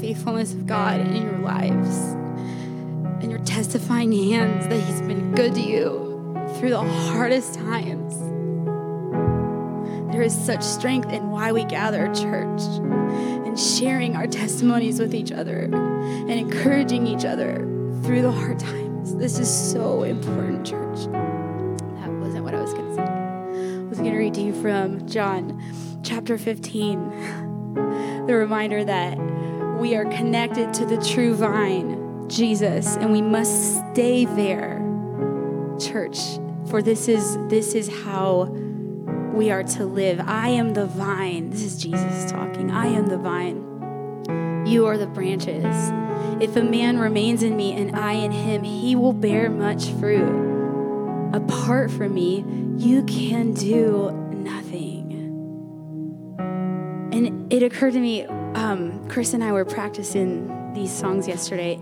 faithfulness 0.00 0.54
of 0.54 0.66
God 0.66 1.00
in 1.00 1.22
your 1.22 1.38
lives 1.38 1.96
and 3.22 3.30
your 3.30 3.40
testifying 3.40 4.10
hands 4.10 4.66
that 4.68 4.80
He's 4.80 5.02
been 5.02 5.34
good 5.34 5.54
to 5.54 5.60
you 5.60 6.34
through 6.58 6.70
the 6.70 6.80
hardest 6.80 7.54
times. 7.54 8.18
There 10.10 10.22
is 10.22 10.34
such 10.34 10.62
strength 10.62 11.12
in 11.12 11.30
why 11.30 11.52
we 11.52 11.64
gather 11.64 12.06
church 12.14 12.62
and 12.62 13.58
sharing 13.58 14.16
our 14.16 14.26
testimonies 14.26 14.98
with 14.98 15.14
each 15.14 15.32
other 15.32 15.68
and 15.72 16.30
encouraging 16.30 17.06
each 17.06 17.26
other 17.26 17.56
through 18.02 18.22
the 18.22 18.32
hard 18.32 18.58
times. 18.58 19.14
This 19.16 19.38
is 19.38 19.48
so 19.48 20.02
important, 20.04 20.66
church. 20.66 21.06
That 22.00 22.10
wasn't 22.10 22.44
what 22.44 22.54
I 22.54 22.62
was 22.62 22.72
going 22.72 22.88
to 22.88 22.94
say. 22.94 23.02
I 23.02 23.88
was 23.88 23.98
going 23.98 24.12
to 24.12 24.18
read 24.18 24.32
to 24.34 24.40
you 24.40 24.54
from 24.62 25.06
John 25.06 25.62
chapter 26.02 26.38
15, 26.38 28.26
the 28.26 28.34
reminder 28.34 28.82
that 28.84 29.18
we 29.80 29.94
are 29.94 30.04
connected 30.04 30.74
to 30.74 30.84
the 30.84 30.98
true 30.98 31.34
vine, 31.34 32.28
Jesus, 32.28 32.96
and 32.96 33.10
we 33.10 33.22
must 33.22 33.78
stay 33.92 34.26
there, 34.26 34.78
church. 35.80 36.18
For 36.68 36.82
this 36.82 37.08
is 37.08 37.38
this 37.48 37.74
is 37.74 37.88
how 38.04 38.44
we 39.34 39.50
are 39.50 39.62
to 39.62 39.86
live. 39.86 40.20
I 40.20 40.48
am 40.48 40.74
the 40.74 40.84
vine. 40.84 41.48
This 41.48 41.62
is 41.62 41.82
Jesus 41.82 42.30
talking. 42.30 42.70
I 42.70 42.88
am 42.88 43.06
the 43.06 43.16
vine. 43.16 44.66
You 44.66 44.86
are 44.86 44.98
the 44.98 45.06
branches. 45.06 45.64
If 46.42 46.54
a 46.56 46.62
man 46.62 46.98
remains 46.98 47.42
in 47.42 47.56
me 47.56 47.72
and 47.72 47.96
I 47.96 48.12
in 48.12 48.32
him, 48.32 48.62
he 48.62 48.94
will 48.94 49.14
bear 49.14 49.48
much 49.48 49.88
fruit. 49.92 51.30
Apart 51.32 51.90
from 51.90 52.12
me, 52.12 52.44
you 52.76 53.02
can 53.04 53.54
do 53.54 54.10
nothing. 54.30 55.06
And 57.12 57.50
it 57.50 57.62
occurred 57.62 57.94
to 57.94 58.00
me 58.00 58.26
um, 58.54 59.08
Chris 59.08 59.34
and 59.34 59.42
I 59.42 59.52
were 59.52 59.64
practicing 59.64 60.72
these 60.74 60.92
songs 60.92 61.26
yesterday. 61.26 61.80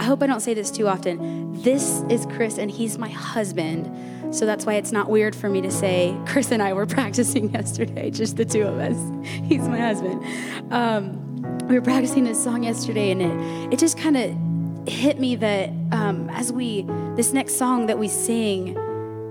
I 0.00 0.04
hope 0.04 0.22
I 0.22 0.26
don't 0.26 0.40
say 0.40 0.54
this 0.54 0.70
too 0.70 0.88
often. 0.88 1.62
This 1.62 2.02
is 2.08 2.26
Chris, 2.26 2.58
and 2.58 2.70
he's 2.70 2.98
my 2.98 3.08
husband. 3.08 4.34
So 4.34 4.46
that's 4.46 4.66
why 4.66 4.74
it's 4.74 4.90
not 4.90 5.08
weird 5.08 5.36
for 5.36 5.48
me 5.48 5.60
to 5.60 5.70
say 5.70 6.16
Chris 6.26 6.50
and 6.50 6.62
I 6.62 6.72
were 6.72 6.86
practicing 6.98 7.52
yesterday, 7.52 8.10
just 8.10 8.36
the 8.36 8.44
two 8.44 8.62
of 8.62 8.78
us. 8.78 8.96
He's 9.44 9.68
my 9.68 9.78
husband. 9.78 10.24
Um, 10.72 11.68
we 11.68 11.76
were 11.76 11.82
practicing 11.82 12.24
this 12.24 12.42
song 12.42 12.64
yesterday, 12.64 13.12
and 13.12 13.22
it, 13.22 13.74
it 13.74 13.78
just 13.78 13.96
kind 13.96 14.16
of 14.16 14.88
hit 14.88 15.20
me 15.20 15.36
that 15.36 15.70
um, 15.92 16.28
as 16.30 16.52
we, 16.52 16.82
this 17.14 17.32
next 17.32 17.56
song 17.56 17.86
that 17.86 17.98
we 17.98 18.08
sing, 18.08 18.74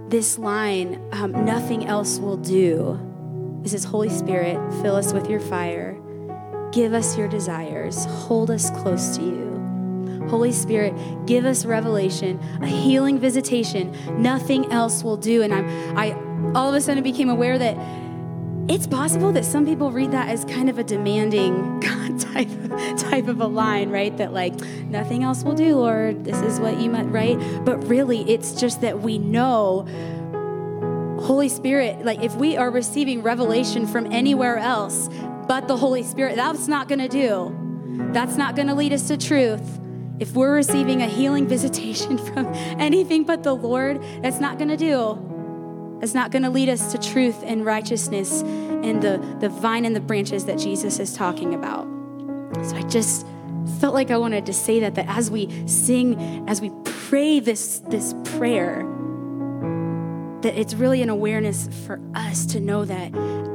this 0.10 0.38
line, 0.38 1.04
um, 1.12 1.46
nothing 1.46 1.86
else 1.86 2.20
will 2.20 2.38
do. 2.38 3.00
This 3.62 3.74
is 3.74 3.84
Holy 3.84 4.10
Spirit, 4.10 4.56
fill 4.82 4.96
us 4.96 5.14
with 5.14 5.30
your 5.30 5.40
fire. 5.40 5.93
Give 6.74 6.94
us 6.94 7.16
your 7.16 7.28
desires. 7.28 8.06
Hold 8.06 8.50
us 8.50 8.72
close 8.72 9.16
to 9.18 9.24
you. 9.24 10.26
Holy 10.28 10.52
Spirit, 10.52 10.96
give 11.28 11.46
us 11.46 11.66
revelation, 11.66 12.40
a 12.62 12.68
healing 12.68 13.20
visitation. 13.20 13.96
Nothing 14.20 14.72
else 14.72 15.04
will 15.04 15.18
do. 15.18 15.44
And 15.44 15.54
I'm, 15.54 15.98
I 15.98 16.14
all 16.56 16.70
of 16.70 16.76
a 16.76 16.82
sudden 16.82 17.04
became 17.04 17.30
aware 17.30 17.60
that 17.60 17.78
it's 18.68 18.88
possible 18.88 19.32
that 19.34 19.46
some 19.46 19.66
people 19.66 19.92
read 19.92 20.12
that 20.12 20.30
as 20.30 20.46
kind 20.46 20.70
of 20.70 20.80
a 20.80 20.84
demanding 20.84 21.80
God 21.80 22.20
type 22.20 22.50
type 22.98 23.28
of 23.28 23.40
a 23.40 23.48
line, 23.48 23.92
right? 23.92 24.16
That 24.18 24.34
like 24.34 24.56
nothing 24.86 25.24
else 25.24 25.44
will 25.44 25.54
do, 25.54 25.76
Lord. 25.76 26.26
This 26.26 26.42
is 26.42 26.60
what 26.60 26.80
you 26.80 26.90
might, 26.90 27.04
right? 27.04 27.38
But 27.64 27.88
really, 27.88 28.22
it's 28.28 28.60
just 28.60 28.82
that 28.82 29.02
we 29.02 29.20
know 29.20 29.86
Holy 31.20 31.50
Spirit, 31.50 32.04
like 32.04 32.24
if 32.24 32.36
we 32.36 32.58
are 32.58 32.72
receiving 32.72 33.22
revelation 33.22 33.86
from 33.86 34.12
anywhere 34.12 34.58
else, 34.58 35.08
but 35.48 35.68
the 35.68 35.78
Holy 35.78 36.04
Spirit. 36.04 36.36
That's 36.36 36.68
not 36.68 36.88
going 36.88 37.00
to 37.00 37.08
do. 37.08 37.56
That's 38.12 38.38
not 38.38 38.56
going 38.56 38.68
to 38.68 38.76
lead 38.76 38.94
us 38.94 39.08
to 39.08 39.18
truth. 39.18 39.80
If 40.20 40.34
we're 40.34 40.54
receiving 40.54 41.02
a 41.02 41.08
healing 41.08 41.48
visitation 41.48 42.18
from 42.34 42.48
anything 42.80 43.24
but 43.24 43.44
the 43.44 43.56
Lord, 43.56 44.02
that's 44.22 44.40
not 44.40 44.58
going 44.58 44.70
to 44.70 44.78
do. 44.78 45.98
That's 46.00 46.14
not 46.14 46.32
going 46.32 46.44
to 46.44 46.50
lead 46.50 46.70
us 46.70 46.92
to 46.92 46.98
truth 46.98 47.44
and 47.44 47.66
righteousness 47.66 48.42
and 48.42 49.02
the, 49.02 49.38
the 49.40 49.50
vine 49.50 49.86
and 49.86 49.96
the 49.96 50.02
branches 50.02 50.46
that 50.46 50.60
Jesus 50.60 51.00
is 51.00 51.14
talking 51.14 51.54
about. 51.54 51.86
So 52.64 52.76
I 52.76 52.82
just 52.84 53.26
felt 53.80 53.94
like 53.94 54.12
I 54.12 54.18
wanted 54.18 54.46
to 54.48 54.54
say 54.54 54.80
that, 54.82 54.96
that 54.96 55.08
as 55.08 55.32
we 55.32 55.50
sing, 55.68 56.48
as 56.48 56.62
we 56.62 56.72
pray 56.84 57.40
this, 57.40 57.80
this 57.88 58.14
prayer, 58.38 58.84
that 60.42 60.60
it's 60.60 60.74
really 60.74 61.02
an 61.02 61.10
awareness 61.10 61.70
for 61.86 62.02
us 62.16 62.46
to 62.48 62.60
know 62.60 62.84
that 62.86 63.14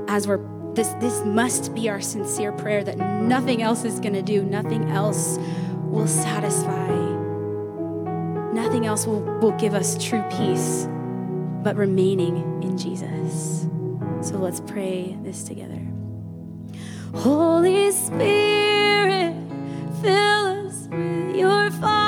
as 0.08 0.26
we're 0.26 0.57
this, 0.78 0.94
this 1.00 1.24
must 1.24 1.74
be 1.74 1.88
our 1.88 2.00
sincere 2.00 2.52
prayer 2.52 2.84
that 2.84 2.98
nothing 2.98 3.62
else 3.62 3.84
is 3.84 3.98
going 3.98 4.12
to 4.12 4.22
do, 4.22 4.44
nothing 4.44 4.88
else 4.92 5.36
will 5.82 6.06
satisfy, 6.06 6.94
nothing 8.52 8.86
else 8.86 9.04
will, 9.04 9.22
will 9.40 9.56
give 9.58 9.74
us 9.74 10.00
true 10.00 10.22
peace 10.30 10.86
but 11.64 11.74
remaining 11.74 12.62
in 12.62 12.78
Jesus. 12.78 13.66
So 14.20 14.36
let's 14.38 14.60
pray 14.60 15.18
this 15.24 15.42
together. 15.42 15.84
Holy 17.12 17.90
Spirit, 17.90 19.34
fill 20.00 20.66
us 20.66 20.86
with 20.92 21.34
your 21.34 21.72
fire, 21.72 22.07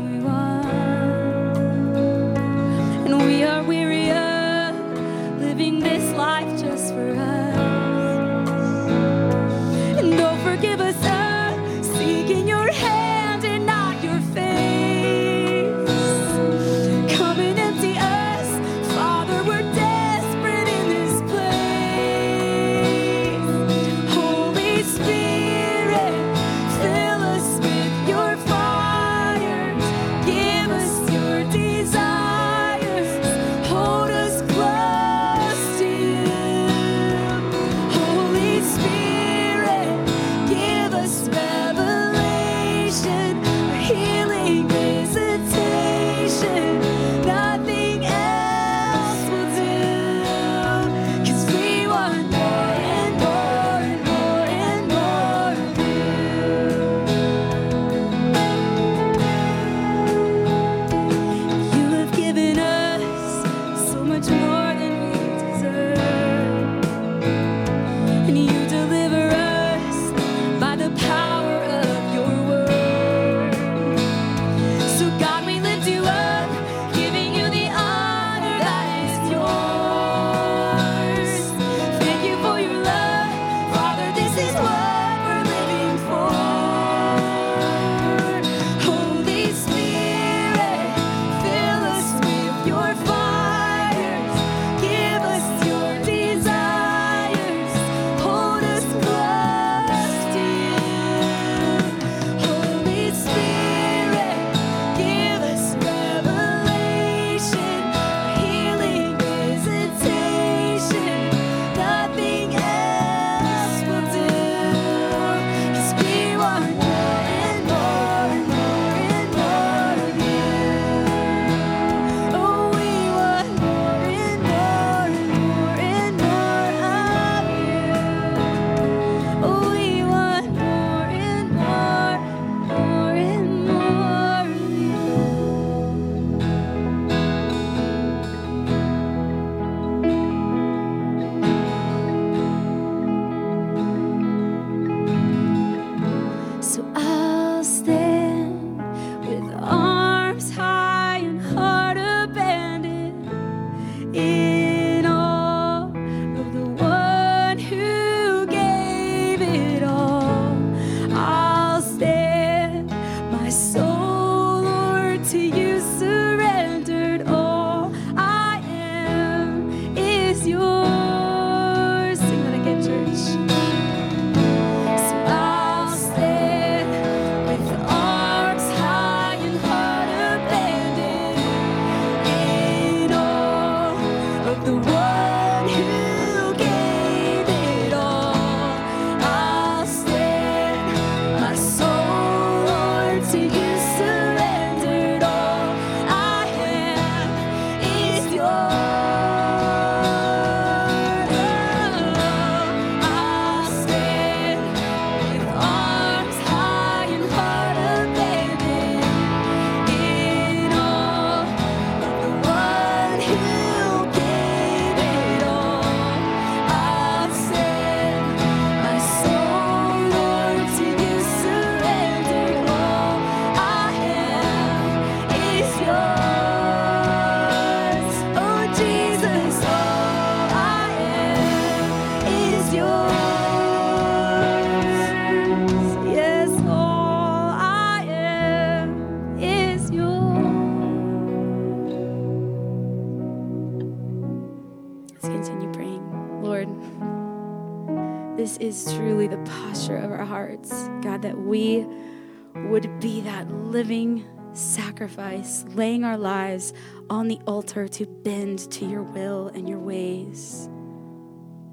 sacrifice, 255.01 255.65
laying 255.69 256.03
our 256.03 256.17
lives 256.17 256.73
on 257.09 257.27
the 257.27 257.39
altar 257.47 257.87
to 257.87 258.05
bend 258.05 258.59
to 258.71 258.85
your 258.85 259.01
will 259.01 259.47
and 259.47 259.67
your 259.67 259.79
ways. 259.79 260.69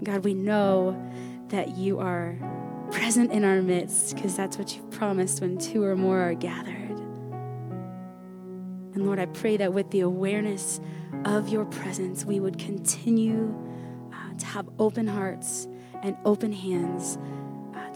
God, 0.02 0.24
we 0.24 0.32
know 0.32 0.96
that 1.48 1.76
you 1.76 1.98
are 1.98 2.38
present 2.90 3.30
in 3.30 3.44
our 3.44 3.60
midst 3.60 4.14
because 4.14 4.34
that's 4.34 4.56
what 4.56 4.74
you've 4.74 4.90
promised 4.90 5.42
when 5.42 5.58
two 5.58 5.84
or 5.84 5.94
more 5.94 6.22
are 6.22 6.32
gathered. 6.32 6.98
And 8.94 9.04
Lord, 9.04 9.18
I 9.18 9.26
pray 9.26 9.58
that 9.58 9.74
with 9.74 9.90
the 9.90 10.00
awareness 10.00 10.80
of 11.26 11.50
your 11.50 11.66
presence, 11.66 12.24
we 12.24 12.40
would 12.40 12.58
continue 12.58 13.54
uh, 14.10 14.38
to 14.38 14.46
have 14.46 14.70
open 14.78 15.06
hearts 15.06 15.68
and 16.02 16.16
open 16.24 16.50
hands 16.50 17.18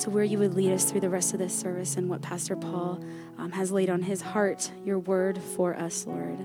to 0.03 0.11
where 0.11 0.25
you 0.25 0.37
would 0.39 0.55
lead 0.55 0.73
us 0.73 0.91
through 0.91 1.01
the 1.01 1.09
rest 1.09 1.33
of 1.33 1.39
this 1.39 1.57
service 1.57 1.97
and 1.97 2.09
what 2.09 2.21
Pastor 2.21 2.57
Paul 2.57 3.01
um, 3.39 3.53
has 3.53 3.71
laid 3.71 3.89
on 3.89 4.03
his 4.03 4.21
heart, 4.21 4.69
your 4.85 4.99
word 4.99 5.41
for 5.41 5.77
us, 5.77 6.07
Lord. 6.07 6.45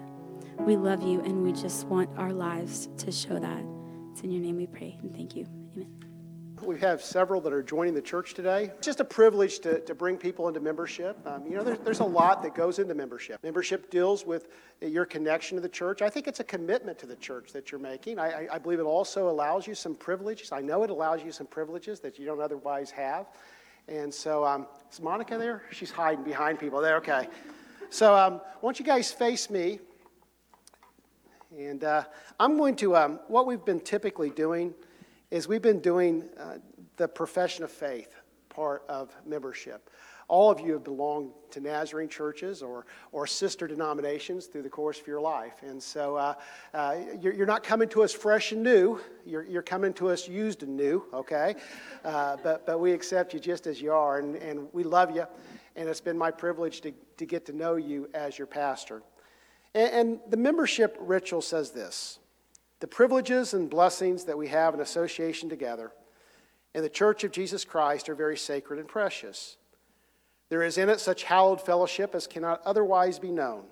We 0.59 0.77
love 0.77 1.01
you 1.01 1.21
and 1.21 1.43
we 1.43 1.53
just 1.53 1.87
want 1.87 2.09
our 2.17 2.31
lives 2.31 2.87
to 2.97 3.11
show 3.11 3.39
that. 3.39 3.63
It's 4.11 4.21
in 4.21 4.31
your 4.31 4.43
name 4.43 4.57
we 4.57 4.67
pray 4.67 4.97
and 5.01 5.11
thank 5.15 5.35
you. 5.35 5.56
We 6.61 6.79
have 6.79 7.01
several 7.01 7.39
that 7.41 7.53
are 7.53 7.61
joining 7.61 7.93
the 7.93 8.01
church 8.01 8.33
today. 8.33 8.71
It's 8.77 8.85
just 8.85 8.99
a 8.99 9.05
privilege 9.05 9.59
to, 9.59 9.79
to 9.81 9.93
bring 9.93 10.17
people 10.17 10.47
into 10.47 10.59
membership. 10.59 11.17
Um, 11.27 11.45
you 11.45 11.55
know, 11.55 11.63
there's, 11.63 11.79
there's 11.79 11.99
a 11.99 12.05
lot 12.05 12.41
that 12.43 12.55
goes 12.55 12.79
into 12.79 12.95
membership. 12.95 13.41
Membership 13.43 13.91
deals 13.91 14.25
with 14.25 14.47
your 14.81 15.05
connection 15.05 15.55
to 15.55 15.61
the 15.61 15.69
church. 15.69 16.01
I 16.01 16.09
think 16.09 16.27
it's 16.27 16.39
a 16.39 16.43
commitment 16.43 16.97
to 16.99 17.05
the 17.05 17.15
church 17.17 17.53
that 17.53 17.71
you're 17.71 17.79
making. 17.79 18.17
I, 18.17 18.27
I, 18.29 18.47
I 18.53 18.57
believe 18.57 18.79
it 18.79 18.83
also 18.83 19.29
allows 19.29 19.67
you 19.67 19.75
some 19.75 19.93
privileges. 19.93 20.51
I 20.51 20.61
know 20.61 20.83
it 20.83 20.89
allows 20.89 21.23
you 21.23 21.31
some 21.31 21.47
privileges 21.47 21.99
that 21.99 22.17
you 22.17 22.25
don't 22.25 22.41
otherwise 22.41 22.89
have. 22.91 23.27
And 23.87 24.13
so, 24.13 24.43
um, 24.43 24.67
is 24.91 24.99
Monica 24.99 25.37
there? 25.37 25.63
She's 25.71 25.91
hiding 25.91 26.23
behind 26.23 26.59
people 26.59 26.81
there. 26.81 26.97
Okay. 26.97 27.27
So, 27.89 28.15
um, 28.15 28.33
why 28.33 28.69
don't 28.69 28.79
you 28.79 28.85
guys 28.85 29.11
face 29.11 29.49
me? 29.49 29.79
And 31.57 31.83
uh, 31.83 32.03
I'm 32.39 32.57
going 32.57 32.75
to, 32.77 32.95
um, 32.95 33.19
what 33.27 33.45
we've 33.45 33.63
been 33.63 33.79
typically 33.79 34.29
doing 34.29 34.73
is 35.31 35.47
we've 35.47 35.61
been 35.61 35.79
doing 35.79 36.23
uh, 36.39 36.57
the 36.97 37.07
profession 37.07 37.63
of 37.63 37.71
faith 37.71 38.15
part 38.49 38.83
of 38.89 39.15
membership. 39.25 39.89
All 40.29 40.49
of 40.51 40.59
you 40.59 40.73
have 40.73 40.83
belonged 40.83 41.31
to 41.51 41.61
Nazarene 41.61 42.09
churches 42.09 42.61
or, 42.61 42.85
or 43.11 43.27
sister 43.27 43.67
denominations 43.67 44.47
through 44.47 44.63
the 44.63 44.69
course 44.69 44.99
of 44.99 45.07
your 45.07 45.21
life. 45.21 45.61
And 45.61 45.81
so 45.81 46.17
uh, 46.17 46.33
uh, 46.73 46.97
you're, 47.21 47.33
you're, 47.33 47.45
not 47.45 47.63
coming 47.63 47.87
to 47.89 48.03
us 48.03 48.11
fresh 48.11 48.51
and 48.51 48.61
new. 48.61 48.99
You're, 49.25 49.43
you're 49.43 49.61
coming 49.61 49.93
to 49.93 50.09
us 50.09 50.27
used 50.27 50.63
and 50.63 50.75
new, 50.75 51.05
okay? 51.13 51.55
Uh, 52.03 52.35
but, 52.43 52.65
but 52.65 52.79
we 52.79 52.91
accept 52.91 53.33
you 53.33 53.39
just 53.39 53.67
as 53.67 53.81
you 53.81 53.93
are, 53.93 54.17
and, 54.17 54.35
and 54.35 54.67
we 54.73 54.83
love 54.83 55.15
you. 55.15 55.25
And 55.77 55.87
it's 55.87 56.01
been 56.01 56.17
my 56.17 56.31
privilege 56.31 56.81
to, 56.81 56.91
to 57.17 57.25
get 57.25 57.45
to 57.45 57.53
know 57.53 57.75
you 57.75 58.09
as 58.13 58.37
your 58.37 58.47
pastor. 58.47 59.03
And, 59.75 59.91
and 59.91 60.19
the 60.29 60.37
membership 60.37 60.97
ritual 60.99 61.41
says 61.41 61.71
this 61.71 62.19
the 62.79 62.87
privileges 62.87 63.53
and 63.53 63.69
blessings 63.69 64.25
that 64.25 64.37
we 64.37 64.47
have 64.47 64.73
in 64.73 64.79
association 64.79 65.49
together 65.49 65.91
in 66.73 66.83
the 66.83 66.89
Church 66.89 67.23
of 67.23 67.31
Jesus 67.31 67.65
Christ 67.65 68.07
are 68.07 68.15
very 68.15 68.37
sacred 68.37 68.79
and 68.79 68.87
precious. 68.87 69.57
There 70.49 70.63
is 70.63 70.77
in 70.77 70.89
it 70.89 70.99
such 70.99 71.23
hallowed 71.23 71.59
fellowship 71.59 72.13
as 72.13 72.27
cannot 72.27 72.61
otherwise 72.65 73.19
be 73.19 73.31
known. 73.31 73.63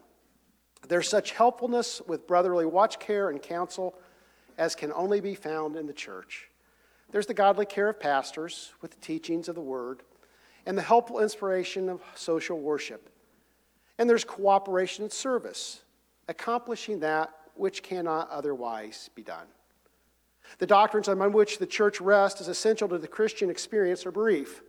There's 0.88 1.10
such 1.10 1.32
helpfulness 1.32 2.02
with 2.08 2.28
brotherly 2.28 2.66
watch 2.66 3.00
care 3.00 3.30
and 3.30 3.42
counsel 3.42 3.96
as 4.58 4.76
can 4.76 4.92
only 4.94 5.22
be 5.22 5.36
found 5.36 5.76
in 5.76 5.86
the 5.86 5.94
church. 5.94 6.50
There's 7.12 7.28
the 7.28 7.34
godly 7.34 7.66
care 7.66 7.90
of 7.90 8.00
pastors 8.00 8.74
with 8.82 8.92
the 8.92 9.02
teachings 9.02 9.48
of 9.48 9.56
the 9.56 9.62
word 9.62 10.02
and 10.66 10.78
the 10.78 10.82
helpful 10.82 11.20
inspiration 11.20 11.90
of 11.90 12.02
social 12.16 12.60
worship. 12.60 13.10
And 13.98 14.10
there's 14.10 14.24
cooperation 14.24 15.04
and 15.04 15.14
service, 15.14 15.84
accomplishing 16.28 17.00
that 17.02 17.30
which 17.56 17.84
cannot 17.84 18.30
otherwise 18.30 19.10
be 19.16 19.24
done. 19.24 19.48
The 20.60 20.68
doctrines 20.68 21.08
on 21.08 21.32
which 21.32 21.58
the 21.58 21.66
church 21.66 22.00
rests 22.00 22.42
as 22.42 22.48
essential 22.48 22.88
to 22.90 22.98
the 22.98 23.08
Christian 23.08 23.50
experience 23.50 24.06
are 24.06 24.12
brief. 24.12 24.62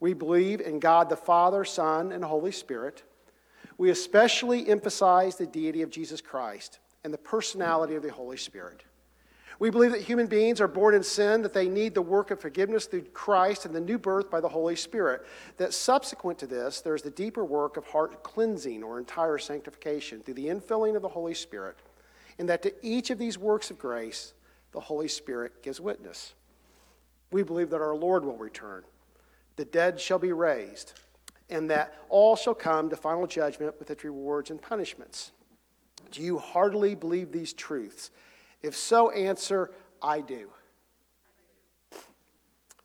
We 0.00 0.12
believe 0.12 0.60
in 0.60 0.78
God 0.78 1.08
the 1.08 1.16
Father, 1.16 1.64
Son, 1.64 2.12
and 2.12 2.24
Holy 2.24 2.52
Spirit. 2.52 3.02
We 3.78 3.90
especially 3.90 4.68
emphasize 4.68 5.36
the 5.36 5.46
deity 5.46 5.82
of 5.82 5.90
Jesus 5.90 6.20
Christ 6.20 6.80
and 7.04 7.12
the 7.12 7.18
personality 7.18 7.94
of 7.94 8.02
the 8.02 8.12
Holy 8.12 8.36
Spirit. 8.36 8.84
We 9.58 9.70
believe 9.70 9.92
that 9.92 10.02
human 10.02 10.26
beings 10.26 10.60
are 10.60 10.68
born 10.68 10.94
in 10.94 11.02
sin, 11.02 11.40
that 11.40 11.54
they 11.54 11.68
need 11.68 11.94
the 11.94 12.02
work 12.02 12.30
of 12.30 12.40
forgiveness 12.40 12.84
through 12.84 13.04
Christ 13.14 13.64
and 13.64 13.74
the 13.74 13.80
new 13.80 13.96
birth 13.96 14.30
by 14.30 14.40
the 14.40 14.48
Holy 14.48 14.76
Spirit. 14.76 15.24
That 15.56 15.72
subsequent 15.72 16.38
to 16.40 16.46
this, 16.46 16.82
there's 16.82 17.00
the 17.00 17.10
deeper 17.10 17.42
work 17.42 17.78
of 17.78 17.86
heart 17.86 18.22
cleansing 18.22 18.82
or 18.82 18.98
entire 18.98 19.38
sanctification 19.38 20.20
through 20.20 20.34
the 20.34 20.48
infilling 20.48 20.94
of 20.94 21.00
the 21.00 21.08
Holy 21.08 21.32
Spirit 21.32 21.78
and 22.38 22.48
that 22.48 22.62
to 22.62 22.72
each 22.82 23.10
of 23.10 23.18
these 23.18 23.38
works 23.38 23.70
of 23.70 23.78
grace, 23.78 24.34
the 24.72 24.80
Holy 24.80 25.08
Spirit 25.08 25.62
gives 25.62 25.80
witness. 25.80 26.34
We 27.30 27.42
believe 27.42 27.70
that 27.70 27.80
our 27.80 27.94
Lord 27.94 28.24
will 28.24 28.36
return, 28.36 28.84
the 29.56 29.64
dead 29.64 30.00
shall 30.00 30.18
be 30.18 30.32
raised, 30.32 30.92
and 31.48 31.70
that 31.70 31.94
all 32.08 32.36
shall 32.36 32.54
come 32.54 32.90
to 32.90 32.96
final 32.96 33.26
judgment 33.26 33.78
with 33.78 33.90
its 33.90 34.04
rewards 34.04 34.50
and 34.50 34.60
punishments. 34.60 35.32
Do 36.10 36.22
you 36.22 36.38
heartily 36.38 36.94
believe 36.94 37.32
these 37.32 37.52
truths? 37.52 38.10
If 38.62 38.76
so, 38.76 39.10
answer, 39.10 39.70
I 40.02 40.20
do. 40.20 40.50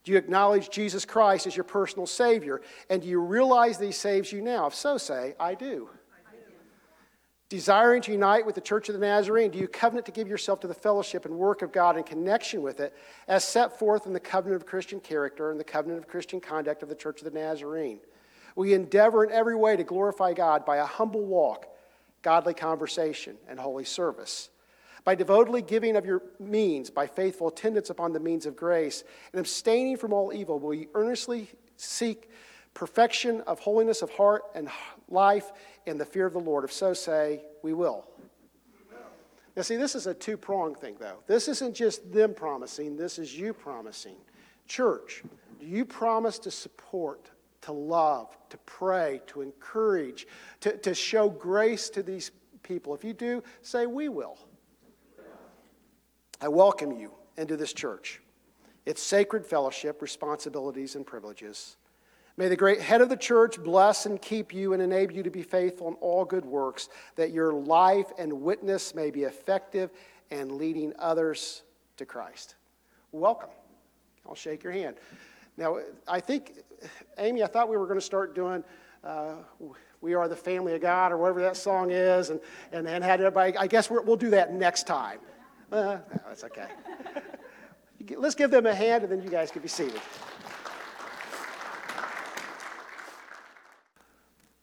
Do 0.04 0.12
you 0.12 0.18
acknowledge 0.18 0.70
Jesus 0.70 1.06
Christ 1.06 1.46
as 1.46 1.56
your 1.56 1.64
personal 1.64 2.08
Savior? 2.08 2.62
And 2.90 3.02
do 3.02 3.08
you 3.08 3.20
realize 3.20 3.78
that 3.78 3.86
He 3.86 3.92
saves 3.92 4.32
you 4.32 4.42
now? 4.42 4.68
If 4.68 4.76
so, 4.76 4.98
say, 4.98 5.36
I 5.40 5.54
do. 5.54 5.90
Desiring 7.52 8.02
to 8.04 8.14
unite 8.14 8.46
with 8.46 8.56
the 8.56 8.62
Church 8.62 8.88
of 8.88 8.98
the 8.98 9.06
Nazarene, 9.06 9.52
do 9.52 9.60
you 9.60 9.68
covenant 9.68 10.06
to 10.06 10.14
give 10.14 10.30
yourself 10.30 10.62
to 10.62 10.68
the 10.68 10.74
fellowship 10.74 11.26
and 11.26 11.36
work 11.36 11.62
of 11.62 11.74
God 11.74 11.98
in 11.98 12.04
connection 12.04 12.62
with 12.62 12.80
it, 12.80 12.96
as 13.28 13.44
set 13.44 13.78
forth 13.78 14.06
in 14.06 14.14
the 14.14 14.22
covenant 14.22 14.62
of 14.62 14.66
Christian 14.66 15.02
character 15.02 15.52
and 15.52 15.60
the 15.60 15.66
covenant 15.66 16.00
of 16.00 16.08
Christian 16.08 16.40
conduct 16.40 16.82
of 16.82 16.88
the 16.88 16.96
Church 16.96 17.22
of 17.22 17.26
the 17.26 17.38
Nazarene? 17.38 18.00
We 18.56 18.74
endeavor 18.74 19.26
in 19.26 19.34
every 19.34 19.58
way 19.58 19.76
to 19.76 19.84
glorify 19.84 20.32
God 20.32 20.64
by 20.64 20.78
a 20.78 20.86
humble 20.86 21.26
walk, 21.26 21.68
godly 22.22 22.54
conversation, 22.54 23.36
and 23.50 23.60
holy 23.60 23.84
service. 23.84 24.50
By 25.04 25.16
devotedly 25.16 25.62
giving 25.62 25.98
of 25.98 26.06
your 26.06 26.22
means, 26.40 26.90
by 26.90 27.06
faithful 27.06 27.50
attendance 27.50 27.90
upon 27.90 28.14
the 28.14 28.22
means 28.22 28.46
of 28.46 28.56
grace, 28.56 29.04
and 29.34 29.42
abstaining 29.42 29.98
from 29.98 30.14
all 30.14 30.32
evil, 30.32 30.58
will 30.58 30.74
you 30.74 30.88
earnestly 30.94 31.50
seek 31.76 32.30
perfection 32.74 33.42
of 33.42 33.60
holiness 33.60 34.02
of 34.02 34.10
heart 34.12 34.44
and 34.56 34.70
life 35.10 35.52
in 35.86 35.98
the 35.98 36.06
fear 36.06 36.26
of 36.26 36.34
the 36.34 36.40
Lord. 36.40 36.64
If 36.64 36.72
so, 36.72 36.94
say, 36.94 37.44
we 37.64 37.74
will. 37.74 38.06
Now, 39.56 39.64
see, 39.64 39.76
this 39.76 39.96
is 39.96 40.08
a 40.08 40.14
two 40.14 40.38
pronged 40.38 40.78
thing, 40.78 40.96
though. 41.00 41.18
This 41.28 41.48
isn't 41.50 41.76
just 41.76 42.12
them 42.12 42.34
promising, 42.34 42.96
this 42.96 43.20
is 43.20 43.38
you 43.38 43.54
promising. 43.54 44.16
Church, 44.66 45.24
do 45.60 45.66
you 45.66 45.84
promise 45.84 46.40
to 46.40 46.52
support, 46.52 47.30
to 47.62 47.74
love, 47.74 48.38
to 48.50 48.58
pray, 48.60 49.22
to 49.28 49.42
encourage, 49.42 50.26
to, 50.62 50.78
to 50.78 50.96
show 50.96 51.30
grace 51.30 51.90
to 51.90 52.02
these 52.02 52.32
people? 52.64 52.96
If 52.96 53.04
you 53.04 53.14
do, 53.14 53.44
say, 53.62 53.86
we 53.86 54.08
will. 54.08 54.38
I 56.40 56.48
welcome 56.48 56.98
you 56.98 57.12
into 57.38 57.58
this 57.58 57.74
church. 57.74 58.22
It's 58.86 59.04
sacred 59.04 59.46
fellowship, 59.46 60.02
responsibilities, 60.02 60.96
and 60.96 61.06
privileges. 61.06 61.76
May 62.38 62.48
the 62.48 62.56
great 62.56 62.82
head 62.82 63.02
of 63.02 63.10
the 63.10 63.18
church 63.18 63.62
bless 63.62 64.06
and 64.06 64.22
keep 64.22 64.54
you 64.54 64.74
and 64.74 64.82
enable 64.82 65.14
you 65.14 65.24
to 65.24 65.30
be 65.30 65.44
faithful 65.44 65.90
in 65.90 65.96
all 65.96 66.24
good 66.24 66.46
works, 66.46 66.90
that 67.16 67.32
your 67.32 67.54
life 67.54 68.12
and 68.18 68.42
witness 68.42 68.96
may 68.96 69.12
be 69.12 69.24
effective 69.24 69.92
and 70.32 70.54
leading 70.54 70.94
others 70.98 71.64
to 71.98 72.06
Christ. 72.06 72.56
Welcome. 73.12 73.50
I'll 74.28 74.36
shake 74.36 74.64
your 74.64 74.74
hand. 74.74 74.96
Now, 75.58 75.80
I 76.08 76.20
think, 76.20 76.54
Amy, 77.18 77.44
I 77.44 77.48
thought 77.48 77.68
we 77.70 77.76
were 77.76 77.86
going 77.86 78.00
to 78.00 78.06
start 78.06 78.34
doing 78.34 78.64
uh, 79.04 79.36
We 80.00 80.14
Are 80.14 80.28
the 80.28 80.36
Family 80.36 80.74
of 80.74 80.82
God 80.82 81.12
or 81.12 81.18
whatever 81.18 81.42
that 81.42 81.58
song 81.58 81.92
is, 81.92 82.30
and, 82.30 82.40
and, 82.72 82.88
and 82.88 83.04
had 83.04 83.20
everybody, 83.20 83.58
I 83.58 83.68
guess 83.68 83.90
we 83.90 84.00
will 84.00 84.16
do 84.16 84.30
that 84.30 84.54
next 84.54 84.88
time. 84.88 85.20
Uh, 85.72 85.76
no, 85.76 86.22
that's 86.28 86.44
okay. 86.46 86.68
Let's 88.16 88.36
give 88.36 88.52
them 88.52 88.66
a 88.66 88.74
hand, 88.74 89.04
and 89.04 89.12
then 89.12 89.22
you 89.22 89.30
guys 89.30 89.52
can 89.52 89.62
be 89.62 89.68
seated. 89.68 90.02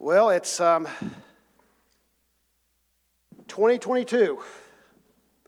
Well, 0.01 0.31
it's 0.31 0.61
um, 0.61 0.87
2022. 3.49 4.39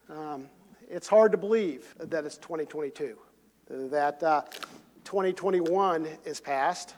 Um, 0.09 0.49
it's 0.89 1.07
hard 1.07 1.31
to 1.31 1.39
believe 1.39 1.95
that 2.01 2.25
it's 2.25 2.37
2022, 2.39 3.17
that 3.69 4.21
uh, 4.25 4.43
2021 5.05 6.09
is 6.25 6.41
past. 6.41 6.97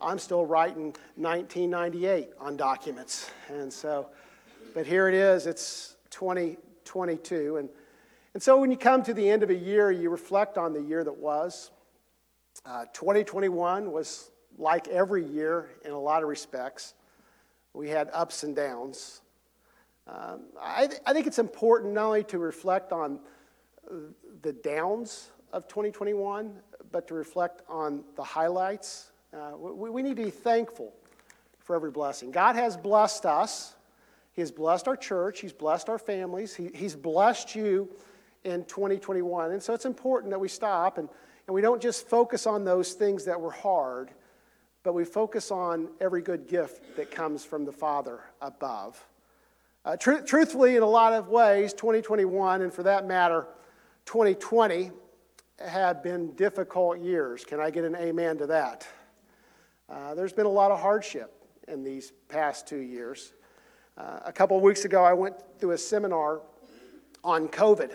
I'm 0.00 0.20
still 0.20 0.46
writing 0.46 0.94
1998 1.16 2.28
on 2.38 2.56
documents. 2.56 3.32
And 3.48 3.72
so, 3.72 4.06
but 4.72 4.86
here 4.86 5.08
it 5.08 5.14
is, 5.14 5.48
it's 5.48 5.96
2022. 6.10 7.56
And, 7.56 7.68
and 8.34 8.40
so 8.40 8.60
when 8.60 8.70
you 8.70 8.76
come 8.76 9.02
to 9.02 9.12
the 9.12 9.28
end 9.28 9.42
of 9.42 9.50
a 9.50 9.56
year, 9.56 9.90
you 9.90 10.08
reflect 10.08 10.56
on 10.56 10.72
the 10.72 10.80
year 10.80 11.02
that 11.02 11.18
was. 11.18 11.72
Uh, 12.64 12.84
2021 12.92 13.90
was 13.90 14.30
like 14.58 14.88
every 14.88 15.24
year 15.24 15.70
in 15.84 15.92
a 15.92 15.98
lot 15.98 16.22
of 16.22 16.28
respects. 16.28 16.94
We 17.74 17.88
had 17.88 18.10
ups 18.12 18.42
and 18.42 18.54
downs. 18.54 19.22
Um, 20.06 20.40
I, 20.60 20.86
th- 20.86 21.00
I 21.06 21.12
think 21.12 21.26
it's 21.26 21.38
important 21.38 21.94
not 21.94 22.06
only 22.06 22.24
to 22.24 22.38
reflect 22.38 22.92
on 22.92 23.20
the 24.42 24.52
downs 24.52 25.30
of 25.52 25.68
2021, 25.68 26.52
but 26.90 27.06
to 27.08 27.14
reflect 27.14 27.62
on 27.68 28.04
the 28.16 28.22
highlights. 28.22 29.12
Uh, 29.32 29.52
we, 29.56 29.90
we 29.90 30.02
need 30.02 30.16
to 30.16 30.24
be 30.24 30.30
thankful 30.30 30.92
for 31.60 31.76
every 31.76 31.90
blessing. 31.90 32.30
God 32.30 32.56
has 32.56 32.76
blessed 32.76 33.26
us. 33.26 33.74
He 34.32 34.42
has 34.42 34.50
blessed 34.50 34.88
our 34.88 34.96
church. 34.96 35.40
He's 35.40 35.52
blessed 35.52 35.88
our 35.88 35.98
families. 35.98 36.54
He, 36.54 36.70
he's 36.74 36.96
blessed 36.96 37.54
you 37.54 37.88
in 38.44 38.64
2021. 38.64 39.52
And 39.52 39.62
so 39.62 39.72
it's 39.72 39.84
important 39.84 40.30
that 40.30 40.38
we 40.38 40.48
stop 40.48 40.98
and 40.98 41.08
And 41.46 41.54
we 41.54 41.60
don't 41.60 41.82
just 41.82 42.08
focus 42.08 42.46
on 42.46 42.64
those 42.64 42.92
things 42.92 43.24
that 43.24 43.40
were 43.40 43.50
hard, 43.50 44.10
but 44.82 44.94
we 44.94 45.04
focus 45.04 45.50
on 45.50 45.88
every 46.00 46.22
good 46.22 46.46
gift 46.48 46.96
that 46.96 47.10
comes 47.10 47.44
from 47.44 47.64
the 47.64 47.72
Father 47.72 48.20
above. 48.40 49.04
Uh, 49.84 49.96
tr- 49.96 50.20
truthfully, 50.20 50.76
in 50.76 50.82
a 50.82 50.88
lot 50.88 51.12
of 51.12 51.28
ways, 51.28 51.72
2021, 51.72 52.62
and 52.62 52.72
for 52.72 52.82
that 52.82 53.06
matter, 53.06 53.46
2020, 54.06 54.90
have 55.64 56.02
been 56.02 56.32
difficult 56.32 56.98
years. 56.98 57.44
Can 57.44 57.60
I 57.60 57.70
get 57.70 57.84
an 57.84 57.96
amen 57.96 58.38
to 58.38 58.46
that? 58.46 58.86
Uh, 59.88 60.14
there's 60.14 60.32
been 60.32 60.46
a 60.46 60.50
lot 60.50 60.70
of 60.70 60.80
hardship 60.80 61.32
in 61.68 61.84
these 61.84 62.12
past 62.28 62.66
two 62.66 62.78
years. 62.78 63.32
Uh, 63.96 64.20
a 64.24 64.32
couple 64.32 64.56
of 64.56 64.62
weeks 64.62 64.84
ago, 64.84 65.04
I 65.04 65.12
went 65.12 65.36
through 65.58 65.72
a 65.72 65.78
seminar 65.78 66.40
on 67.22 67.48
COVID. 67.48 67.92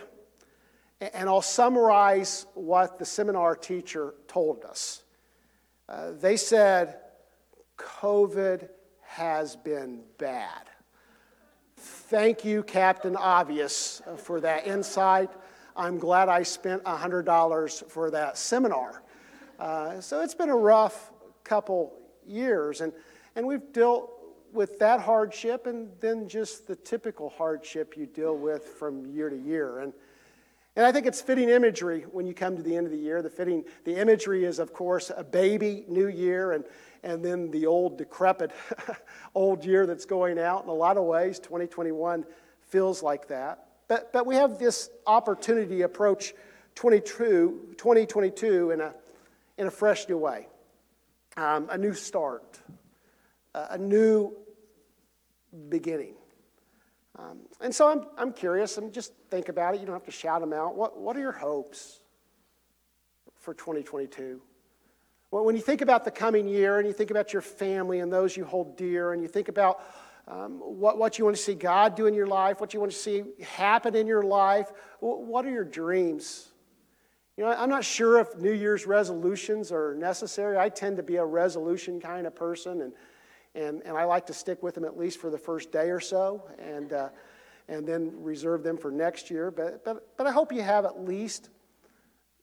And 0.99 1.29
I'll 1.29 1.41
summarize 1.41 2.47
what 2.55 2.97
the 2.97 3.05
seminar 3.05 3.55
teacher 3.55 4.15
told 4.27 4.63
us. 4.63 5.03
Uh, 5.89 6.11
they 6.19 6.35
said, 6.35 6.97
COVID 7.77 8.69
has 9.01 9.55
been 9.55 10.01
bad. 10.17 10.69
Thank 11.77 12.43
you, 12.43 12.63
Captain 12.63 13.15
Obvious, 13.15 14.01
for 14.17 14.41
that 14.41 14.67
insight. 14.67 15.29
I'm 15.75 15.97
glad 15.97 16.27
I 16.27 16.43
spent 16.43 16.83
$100 16.83 17.89
for 17.89 18.11
that 18.11 18.37
seminar. 18.37 19.03
Uh, 19.59 20.01
so 20.01 20.21
it's 20.21 20.33
been 20.33 20.49
a 20.49 20.55
rough 20.55 21.11
couple 21.43 21.93
years, 22.25 22.81
and, 22.81 22.91
and 23.35 23.45
we've 23.45 23.71
dealt 23.71 24.11
with 24.51 24.79
that 24.79 24.99
hardship 24.99 25.67
and 25.67 25.89
then 25.99 26.27
just 26.27 26.67
the 26.67 26.75
typical 26.75 27.29
hardship 27.29 27.95
you 27.95 28.05
deal 28.05 28.35
with 28.35 28.63
from 28.63 29.05
year 29.05 29.29
to 29.29 29.37
year. 29.37 29.79
And, 29.79 29.93
and 30.77 30.85
I 30.85 30.91
think 30.91 31.07
it's 31.07 31.21
fitting 31.21 31.49
imagery 31.49 32.05
when 32.11 32.27
you 32.27 32.35
come 32.35 32.55
to 32.55 32.61
the 32.61 32.77
end 32.77 32.85
of 32.85 32.91
the 32.91 32.99
year. 32.99 33.23
The 33.23 33.31
fitting 33.31 33.65
the 33.83 33.95
imagery 33.95 34.45
is, 34.45 34.59
of 34.59 34.73
course, 34.73 35.11
a 35.15 35.23
baby 35.23 35.83
new 35.87 36.07
year 36.07 36.51
and, 36.51 36.63
and 37.01 37.25
then 37.25 37.49
the 37.49 37.65
old 37.65 37.97
decrepit 37.97 38.51
old 39.35 39.65
year 39.65 39.87
that's 39.87 40.05
going 40.05 40.37
out. 40.37 40.65
In 40.65 40.69
a 40.69 40.73
lot 40.73 40.97
of 40.97 41.05
ways, 41.05 41.39
2021 41.39 42.25
feels 42.61 43.01
like 43.01 43.27
that. 43.29 43.65
But, 43.87 44.13
but 44.13 44.27
we 44.27 44.35
have 44.35 44.59
this 44.59 44.91
opportunity 45.07 45.77
to 45.79 45.83
approach 45.85 46.35
22, 46.75 47.73
2022 47.75 48.69
in 48.69 48.81
a, 48.81 48.93
in 49.57 49.65
a 49.65 49.71
fresh 49.71 50.07
new 50.07 50.19
way, 50.19 50.47
um, 51.37 51.69
a 51.71 51.77
new 51.77 51.95
start, 51.95 52.59
a 53.55 53.79
new 53.79 54.31
beginning. 55.69 56.16
Um, 57.17 57.39
and 57.61 57.73
so 57.73 57.89
I'm, 57.89 58.05
I'm 58.17 58.31
curious, 58.31 58.77
and 58.77 58.93
just 58.93 59.13
think 59.31 59.49
about 59.49 59.73
it. 59.73 59.79
You 59.79 59.87
don't 59.87 59.95
have 59.95 60.05
to 60.05 60.11
shout 60.11 60.41
them 60.41 60.53
out. 60.53 60.75
What, 60.75 60.99
what 60.99 61.17
are 61.17 61.19
your 61.19 61.31
hopes 61.31 62.01
for 63.39 63.53
2022? 63.53 64.39
Well, 65.31 65.43
when 65.43 65.55
you 65.55 65.61
think 65.61 65.81
about 65.81 66.05
the 66.05 66.11
coming 66.11 66.47
year 66.47 66.77
and 66.77 66.87
you 66.87 66.93
think 66.93 67.11
about 67.11 67.33
your 67.33 67.41
family 67.41 67.99
and 67.99 68.13
those 68.13 68.37
you 68.37 68.45
hold 68.45 68.77
dear, 68.77 69.13
and 69.13 69.21
you 69.21 69.27
think 69.27 69.49
about 69.49 69.81
um, 70.27 70.59
what, 70.59 70.97
what 70.97 71.17
you 71.17 71.25
want 71.25 71.35
to 71.35 71.41
see 71.41 71.55
God 71.55 71.95
do 71.95 72.05
in 72.05 72.13
your 72.13 72.27
life, 72.27 72.59
what 72.61 72.73
you 72.73 72.79
want 72.79 72.91
to 72.91 72.97
see 72.97 73.23
happen 73.41 73.95
in 73.95 74.07
your 74.07 74.23
life, 74.23 74.71
what 74.99 75.45
are 75.45 75.49
your 75.49 75.63
dreams? 75.63 76.49
You 77.37 77.45
know, 77.45 77.51
I'm 77.51 77.69
not 77.69 77.85
sure 77.85 78.19
if 78.19 78.35
New 78.35 78.51
Year's 78.51 78.85
resolutions 78.85 79.71
are 79.71 79.95
necessary. 79.95 80.57
I 80.57 80.69
tend 80.69 80.97
to 80.97 81.03
be 81.03 81.17
a 81.17 81.25
resolution 81.25 82.01
kind 82.01 82.25
of 82.25 82.35
person, 82.35 82.81
and 82.81 82.93
and, 83.57 83.81
and 83.85 83.97
I 83.97 84.03
like 84.03 84.27
to 84.27 84.33
stick 84.33 84.61
with 84.61 84.75
them 84.75 84.85
at 84.85 84.97
least 84.97 85.19
for 85.19 85.29
the 85.29 85.37
first 85.37 85.71
day 85.71 85.89
or 85.89 85.99
so, 85.99 86.43
and, 86.59 86.93
uh, 86.93 87.09
and 87.67 87.87
then 87.87 88.11
reserve 88.15 88.63
them 88.63 88.77
for 88.77 88.91
next 88.91 89.31
year. 89.31 89.49
But, 89.49 89.83
but, 89.83 90.15
but 90.15 90.27
I 90.27 90.31
hope 90.31 90.53
you 90.53 90.61
have 90.61 90.85
at 90.85 91.03
least 91.03 91.49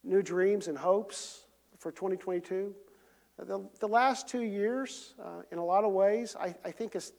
new 0.03 0.22
dreams 0.22 0.66
and 0.66 0.77
hopes 0.77 1.46
for 1.79 1.92
2022. 1.92 2.74
The, 3.38 3.64
the 3.81 3.88
last 3.88 4.29
two 4.29 4.42
years, 4.42 5.14
uh, 5.22 5.42
in 5.53 5.59
a 5.59 5.64
lot 5.64 5.85
of 5.85 5.92
ways, 5.92 6.37
I, 6.38 6.55
I 6.64 6.70
think 6.72 6.94
has 6.94 7.12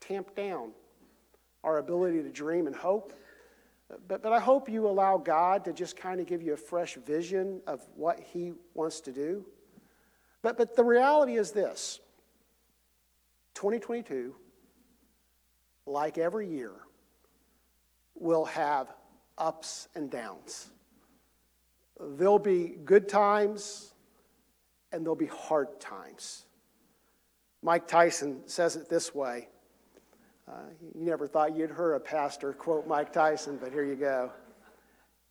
tamped 0.00 0.34
down 0.34 0.72
our 1.62 1.78
ability 1.78 2.22
to 2.22 2.30
dream 2.30 2.66
and 2.66 2.74
hope. 2.74 3.12
But, 4.08 4.22
but 4.22 4.32
I 4.32 4.40
hope 4.40 4.68
you 4.68 4.88
allow 4.88 5.18
God 5.18 5.64
to 5.66 5.72
just 5.72 5.96
kind 5.96 6.20
of 6.20 6.26
give 6.26 6.42
you 6.42 6.54
a 6.54 6.56
fresh 6.56 6.94
vision 6.94 7.60
of 7.66 7.86
what 7.94 8.18
He 8.20 8.52
wants 8.72 9.00
to 9.02 9.12
do. 9.12 9.44
But, 10.42 10.56
but 10.56 10.76
the 10.76 10.84
reality 10.84 11.36
is 11.36 11.52
this 11.52 12.00
2022, 13.54 14.34
like 15.86 16.18
every 16.18 16.48
year, 16.48 16.72
will 18.14 18.44
have 18.44 18.92
ups 19.38 19.88
and 19.94 20.10
downs. 20.10 20.70
There'll 22.00 22.38
be 22.38 22.76
good 22.84 23.08
times 23.08 23.92
and 24.92 25.04
there'll 25.04 25.16
be 25.16 25.26
hard 25.26 25.80
times. 25.80 26.46
Mike 27.62 27.88
Tyson 27.88 28.42
says 28.46 28.76
it 28.76 28.88
this 28.88 29.14
way. 29.14 29.48
Uh, 30.46 30.52
you 30.94 31.04
never 31.04 31.26
thought 31.26 31.56
you'd 31.56 31.70
hear 31.70 31.94
a 31.94 32.00
pastor 32.00 32.52
quote 32.52 32.86
Mike 32.86 33.12
Tyson, 33.12 33.58
but 33.60 33.72
here 33.72 33.84
you 33.84 33.96
go. 33.96 34.30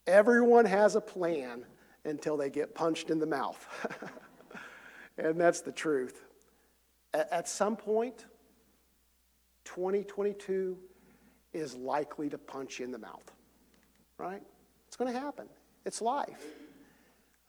Everyone 0.07 0.65
has 0.65 0.95
a 0.95 1.01
plan 1.01 1.63
until 2.03 2.35
they 2.35 2.49
get 2.49 2.73
punched 2.73 3.09
in 3.09 3.19
the 3.19 3.25
mouth. 3.25 3.65
and 5.17 5.39
that's 5.39 5.61
the 5.61 5.71
truth. 5.71 6.22
At 7.13 7.47
some 7.47 7.75
point, 7.75 8.25
2022 9.65 10.77
is 11.53 11.75
likely 11.75 12.29
to 12.29 12.37
punch 12.37 12.79
you 12.79 12.85
in 12.85 12.91
the 12.91 12.97
mouth, 12.97 13.31
right? 14.17 14.41
It's 14.87 14.97
going 14.97 15.13
to 15.13 15.19
happen. 15.19 15.47
It's 15.85 16.01
life. 16.01 16.43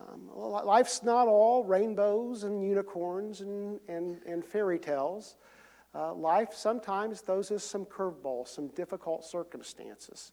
Um, 0.00 0.28
life's 0.34 1.02
not 1.02 1.28
all 1.28 1.64
rainbows 1.64 2.44
and 2.44 2.62
unicorns 2.62 3.40
and, 3.40 3.80
and, 3.88 4.20
and 4.26 4.44
fairy 4.44 4.78
tales. 4.78 5.36
Uh, 5.94 6.12
life 6.12 6.52
sometimes 6.52 7.22
those 7.22 7.50
are 7.50 7.58
some 7.58 7.86
curveballs, 7.86 8.48
some 8.48 8.68
difficult 8.68 9.24
circumstances. 9.24 10.32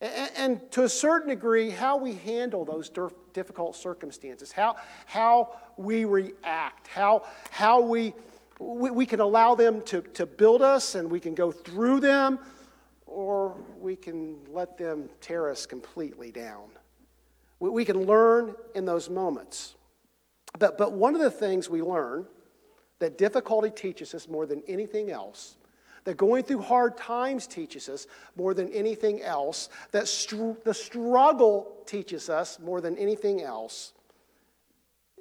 And, 0.00 0.30
and, 0.36 0.70
to 0.72 0.84
a 0.84 0.88
certain 0.88 1.28
degree, 1.28 1.70
how 1.70 1.96
we 1.96 2.14
handle 2.14 2.64
those 2.64 2.90
difficult 3.32 3.74
circumstances, 3.74 4.52
how, 4.52 4.76
how 5.06 5.56
we 5.76 6.04
react, 6.04 6.86
how, 6.86 7.24
how 7.50 7.80
we 7.80 8.14
we, 8.58 8.90
we 8.90 9.06
can 9.06 9.20
allow 9.20 9.54
them 9.54 9.82
to, 9.82 10.02
to 10.02 10.26
build 10.26 10.62
us 10.62 10.94
and 10.94 11.10
we 11.10 11.20
can 11.20 11.34
go 11.34 11.50
through 11.52 12.00
them, 12.00 12.38
or 13.06 13.56
we 13.78 13.96
can 13.96 14.36
let 14.52 14.76
them 14.76 15.08
tear 15.20 15.48
us 15.48 15.66
completely 15.66 16.30
down. 16.30 16.68
We, 17.60 17.70
we 17.70 17.84
can 17.84 18.04
learn 18.04 18.54
in 18.74 18.84
those 18.84 19.08
moments. 19.08 19.74
But, 20.58 20.78
but 20.78 20.92
one 20.92 21.14
of 21.14 21.20
the 21.20 21.30
things 21.30 21.68
we 21.68 21.82
learn 21.82 22.26
that 22.98 23.16
difficulty 23.16 23.70
teaches 23.70 24.14
us 24.14 24.28
more 24.28 24.46
than 24.46 24.62
anything 24.66 25.10
else, 25.10 25.56
that 26.04 26.16
going 26.16 26.42
through 26.42 26.62
hard 26.62 26.96
times 26.96 27.46
teaches 27.46 27.88
us 27.88 28.06
more 28.36 28.54
than 28.54 28.68
anything 28.72 29.22
else, 29.22 29.68
that 29.92 30.08
str- 30.08 30.52
the 30.64 30.74
struggle 30.74 31.76
teaches 31.86 32.28
us 32.28 32.58
more 32.58 32.80
than 32.80 32.96
anything 32.98 33.42
else, 33.42 33.92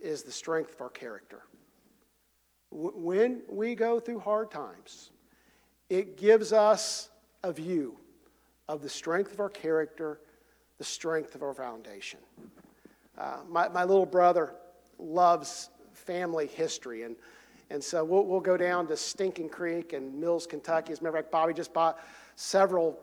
is 0.02 0.24
the 0.24 0.32
strength 0.32 0.74
of 0.74 0.82
our 0.82 0.90
character. 0.90 1.42
When 2.72 3.42
we 3.50 3.76
go 3.76 4.00
through 4.00 4.20
hard 4.20 4.52
times, 4.52 5.12
it 5.90 6.18
gives 6.18 6.52
us 6.54 7.10
a 7.44 7.52
view 7.52 7.98
of 8.68 8.82
the 8.82 8.90
strength 8.90 9.34
of 9.34 9.40
our 9.40 9.50
character, 9.50 10.20
the 10.78 10.84
strength 10.84 11.34
of 11.36 11.44
our 11.44 11.54
foundation. 11.54 12.20
Uh, 13.18 13.38
my, 13.48 13.68
my 13.70 13.84
little 13.84 14.06
brother 14.06 14.54
loves 15.00 15.70
family 15.94 16.48
history, 16.48 17.04
and, 17.04 17.16
and 17.70 17.84
so 17.84 18.04
we'll, 18.04 18.26
we'll 18.26 18.40
go 18.40 18.58
down 18.58 18.86
to 18.88 18.98
Stinking 18.98 19.50
Creek 19.50 19.94
and 19.94 20.14
Mills, 20.20 20.46
Kentucky. 20.46 20.92
As 20.92 21.00
a 21.00 21.04
matter 21.04 21.18
of 21.18 21.24
fact, 21.24 21.32
Bobby 21.32 21.54
just 21.54 21.74
bought 21.74 22.00
several 22.36 23.00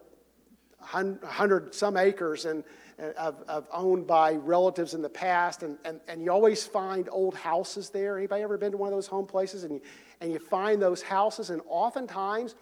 hundred 0.81 1.74
some 1.74 1.96
acres, 1.96 2.44
and 2.44 2.62
of, 2.98 3.66
owned 3.72 4.07
by 4.07 4.35
relatives 4.35 4.94
in 4.94 5.02
the 5.02 5.09
past, 5.09 5.62
and, 5.62 5.78
and, 5.85 6.00
and 6.09 6.22
you 6.22 6.30
always 6.30 6.64
find 6.64 7.09
old 7.11 7.35
houses 7.35 7.90
there. 7.90 8.16
Anybody 8.16 8.42
ever 8.42 8.57
been 8.57 8.72
to 8.72 8.78
one 8.78 8.88
of 8.88 8.94
those 8.94 9.07
home 9.07 9.26
places? 9.26 9.64
And 9.64 9.74
you, 9.74 9.80
and 10.20 10.33
you 10.33 10.38
find 10.38 10.80
those 10.80 11.02
houses, 11.02 11.50
and 11.50 11.61
oftentimes 11.66 12.54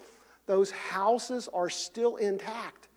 those 0.46 0.70
houses 0.70 1.48
are 1.52 1.68
still 1.68 2.16
intact. 2.16 2.88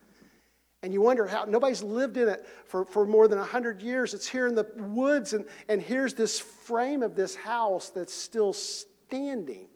And 0.82 0.94
you 0.94 1.02
wonder 1.02 1.26
how 1.26 1.46
nobody's 1.46 1.82
lived 1.82 2.18
in 2.18 2.30
it 2.30 2.46
for, 2.66 2.86
for 2.86 3.06
more 3.06 3.28
than 3.28 3.40
100 3.40 3.82
years. 3.82 4.14
It's 4.14 4.28
here 4.28 4.48
in 4.48 4.56
the 4.56 4.68
woods, 4.78 5.34
and, 5.34 5.46
and 5.68 5.82
here's 5.82 6.14
this 6.14 6.40
frame 6.40 7.02
of 7.02 7.16
this 7.16 7.36
house 7.36 7.90
that's 7.90 8.14
still 8.14 8.54
standing. 8.54 9.68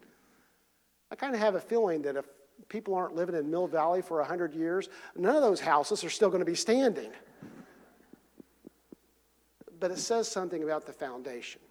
I 1.11 1.15
kind 1.15 1.33
of 1.33 1.41
have 1.41 1.55
a 1.55 1.59
feeling 1.59 2.03
that 2.03 2.15
if 2.15 2.25
people 2.67 2.93
aren't 2.93 3.15
living 3.15 3.35
in 3.35 3.49
Mill 3.49 3.67
Valley 3.67 4.01
for 4.01 4.17
100 4.19 4.53
years, 4.53 4.89
none 5.15 5.35
of 5.35 5.41
those 5.41 5.59
houses 5.59 6.03
are 6.03 6.09
still 6.09 6.29
going 6.29 6.41
to 6.41 6.45
be 6.45 6.55
standing 6.55 7.11
but 9.79 9.91
it 9.91 9.99
says 9.99 10.27
something 10.29 10.63
about 10.63 10.85
the 10.85 10.93
foundation. 10.93 11.61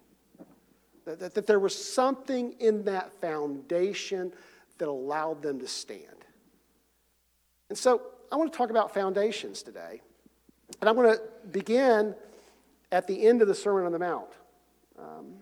That, 1.05 1.19
that, 1.19 1.33
that 1.35 1.47
there 1.47 1.59
was 1.59 1.75
something 1.75 2.53
in 2.59 2.83
that 2.85 3.11
foundation 3.21 4.31
that 4.77 4.87
allowed 4.87 5.41
them 5.41 5.59
to 5.59 5.67
stand. 5.67 6.03
And 7.69 7.77
so 7.77 8.01
I 8.31 8.35
want 8.35 8.51
to 8.51 8.57
talk 8.57 8.69
about 8.69 8.93
foundations 8.93 9.63
today. 9.63 10.01
And 10.81 10.89
I'm 10.89 10.95
going 10.95 11.15
to 11.15 11.21
begin 11.51 12.15
at 12.91 13.07
the 13.07 13.27
end 13.27 13.41
of 13.41 13.47
the 13.47 13.55
Sermon 13.55 13.85
on 13.85 13.91
the 13.91 13.99
Mount. 13.99 14.29
Um, 14.97 15.33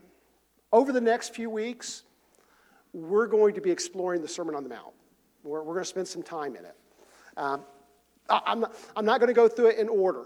over 0.72 0.92
the 0.92 1.02
next 1.02 1.34
few 1.34 1.50
weeks, 1.50 2.04
we're 2.94 3.28
going 3.28 3.54
to 3.56 3.62
be 3.62 3.72
exploring 3.72 4.22
the 4.22 4.28
Sermon 4.28 4.56
on 4.56 4.64
the 4.64 4.70
Mount. 4.70 4.94
We're, 5.44 5.64
we're 5.64 5.74
going 5.74 5.84
to 5.84 5.90
spend 5.90 6.08
some 6.08 6.24
time 6.24 6.56
in 6.56 6.66
it. 6.66 6.76
Um, 7.36 7.62
I'm 8.30 8.62
not, 8.62 8.76
I'm 8.96 9.06
not 9.06 9.20
going 9.20 9.28
to 9.28 9.34
go 9.34 9.48
through 9.48 9.68
it 9.68 9.80
in 9.80 9.88
order. 9.88 10.26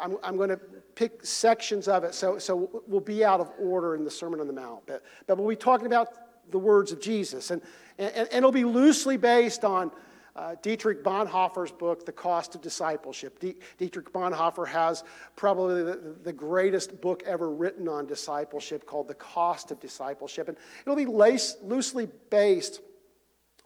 I'm, 0.00 0.16
I'm 0.22 0.36
going 0.36 0.48
to 0.48 0.60
pick 0.94 1.24
sections 1.24 1.88
of 1.88 2.04
it, 2.04 2.14
so, 2.14 2.38
so 2.38 2.82
we'll 2.86 3.00
be 3.00 3.24
out 3.24 3.40
of 3.40 3.50
order 3.58 3.94
in 3.94 4.04
the 4.04 4.10
Sermon 4.10 4.40
on 4.40 4.46
the 4.46 4.52
Mount. 4.52 4.86
But, 4.86 5.02
but 5.26 5.38
we'll 5.38 5.48
be 5.48 5.56
talking 5.56 5.86
about 5.86 6.50
the 6.50 6.58
words 6.58 6.92
of 6.92 7.00
Jesus. 7.00 7.50
And, 7.50 7.62
and, 7.98 8.14
and 8.14 8.32
it'll 8.32 8.52
be 8.52 8.64
loosely 8.64 9.16
based 9.16 9.64
on 9.64 9.90
uh, 10.34 10.54
Dietrich 10.62 11.04
Bonhoeffer's 11.04 11.72
book, 11.72 12.06
The 12.06 12.12
Cost 12.12 12.54
of 12.54 12.62
Discipleship. 12.62 13.38
Dietrich 13.78 14.12
Bonhoeffer 14.12 14.66
has 14.66 15.04
probably 15.36 15.82
the, 15.82 16.16
the, 16.22 16.32
greatest 16.32 17.00
book 17.02 17.22
ever 17.26 17.50
written 17.50 17.86
on 17.86 18.06
discipleship 18.06 18.86
called 18.86 19.08
The 19.08 19.14
Cost 19.14 19.70
of 19.70 19.80
Discipleship. 19.80 20.48
And 20.48 20.56
it'll 20.82 20.96
be 20.96 21.04
lace, 21.04 21.56
loosely 21.62 22.08
based 22.30 22.80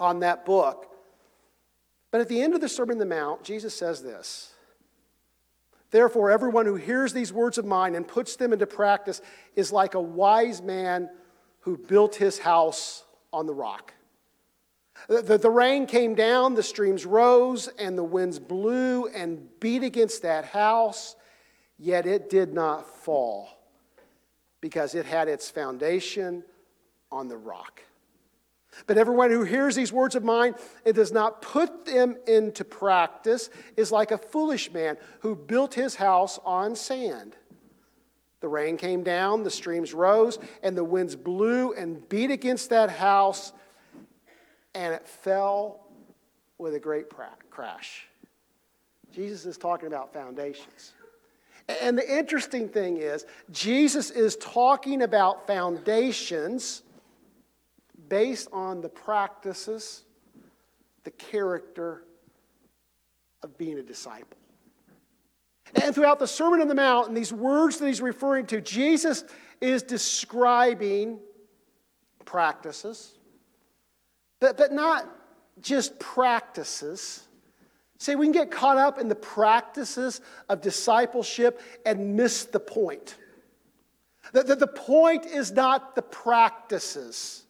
on 0.01 0.21
that 0.21 0.45
book. 0.45 0.96
But 2.11 2.21
at 2.21 2.29
the 2.29 2.41
end 2.41 2.55
of 2.55 2.61
the 2.61 2.69
Sermon 2.69 2.95
on 2.95 2.99
the 2.99 3.07
Mount, 3.07 3.43
Jesus 3.43 3.75
says 3.75 4.03
this 4.03 4.53
Therefore, 5.91 6.31
everyone 6.31 6.67
who 6.67 6.75
hears 6.77 7.13
these 7.13 7.33
words 7.33 7.59
of 7.59 7.65
mine 7.65 7.95
and 7.95 8.07
puts 8.07 8.37
them 8.37 8.53
into 8.53 8.67
practice 8.67 9.21
is 9.55 9.73
like 9.73 9.95
a 9.95 10.01
wise 10.01 10.61
man 10.61 11.09
who 11.61 11.77
built 11.77 12.17
his 12.17 12.39
house 12.39 13.05
on 13.33 13.47
the 13.47 13.55
rock. 13.55 13.93
The, 15.09 15.39
the, 15.39 15.51
rain 15.51 15.87
came 15.87 16.15
down, 16.15 16.55
the 16.55 16.63
streams 16.63 17.05
rose, 17.05 17.69
and 17.79 17.99
the 17.99 18.05
winds 18.05 18.39
blew 18.39 19.07
and 19.09 19.49
beat 19.61 19.83
against 19.83 20.23
that 20.23 20.47
house, 20.47 21.17
yet 21.79 22.07
it 22.07 22.31
did 22.31 22.55
not 22.55 22.89
fall 22.89 23.49
because 24.61 24.95
it 24.95 25.07
had 25.07 25.29
its 25.29 25.51
foundation 25.51 26.43
on 27.13 27.29
the 27.29 27.37
rock. 27.37 27.83
But 28.87 28.99
everyone 28.99 29.31
who 29.31 29.43
hears 29.43 29.75
these 29.75 29.93
words 29.93 30.15
of 30.15 30.25
mine 30.25 30.55
and 30.85 30.95
does 30.95 31.13
not 31.13 31.43
put 31.43 31.87
them 31.87 32.17
into 32.27 32.65
practice 32.65 33.51
is 33.77 33.91
like 33.91 34.11
a 34.11 34.19
foolish 34.19 34.73
man 34.73 34.97
who 35.21 35.35
built 35.35 35.75
his 35.75 35.95
house 35.95 36.39
on 36.45 36.77
sand. 36.77 37.37
The 38.41 38.49
rain 38.49 38.77
came 38.77 39.03
down, 39.03 39.43
the 39.43 39.51
streams 39.51 39.95
rose, 39.95 40.39
and 40.63 40.77
the 40.77 40.85
winds 40.85 41.17
blew 41.17 41.73
and 41.73 42.07
beat 42.09 42.31
against 42.31 42.71
that 42.71 42.91
house 42.91 43.53
and 44.77 44.93
it 44.93 45.09
fell 45.09 45.81
with 46.59 46.75
a 46.75 46.79
great 46.79 47.07
crash. 47.51 48.07
Jesus 49.13 49.47
is 49.47 49.57
talking 49.57 49.87
about 49.87 50.13
foundations. 50.13 50.93
And 51.81 51.97
the 51.97 52.19
interesting 52.19 52.69
thing 52.69 52.99
is, 52.99 53.25
Jesus 53.51 54.11
is 54.11 54.37
talking 54.37 55.03
about 55.03 55.47
foundations 55.47 56.83
based 58.09 58.49
on 58.53 58.81
the 58.81 58.89
practices, 58.89 60.05
the 61.05 61.11
character 61.13 62.05
of 63.43 63.57
being 63.59 63.79
a 63.79 63.83
disciple. 63.83 64.39
And 65.83 65.95
throughout 65.95 66.19
the 66.19 66.27
Sermon 66.29 66.61
on 66.61 66.69
the 66.69 66.75
Mount, 66.75 67.09
and 67.09 67.17
these 67.17 67.33
words 67.33 67.79
that 67.79 67.87
he's 67.87 68.01
referring 68.01 68.47
to, 68.47 68.61
Jesus 68.61 69.25
is 69.61 69.83
describing 69.83 71.19
practices 72.25 73.17
but, 74.41 74.57
but 74.57 74.73
not 74.73 75.09
just 75.61 75.99
practices. 75.99 77.27
See, 77.99 78.15
we 78.15 78.27
can 78.27 78.33
get 78.33 78.51
caught 78.51 78.77
up 78.77 78.99
in 78.99 79.09
the 79.09 79.15
practices 79.15 80.21
of 80.49 80.61
discipleship 80.61 81.61
and 81.87 82.17
miss 82.17 82.45
the 82.45 82.61
point. 82.61 83.17
The, 84.33 84.43
the, 84.43 84.57
the 84.57 84.67
point 84.67 85.25
is 85.25 85.53
not 85.53 85.95
the 85.95 86.03
practices, 86.03 87.46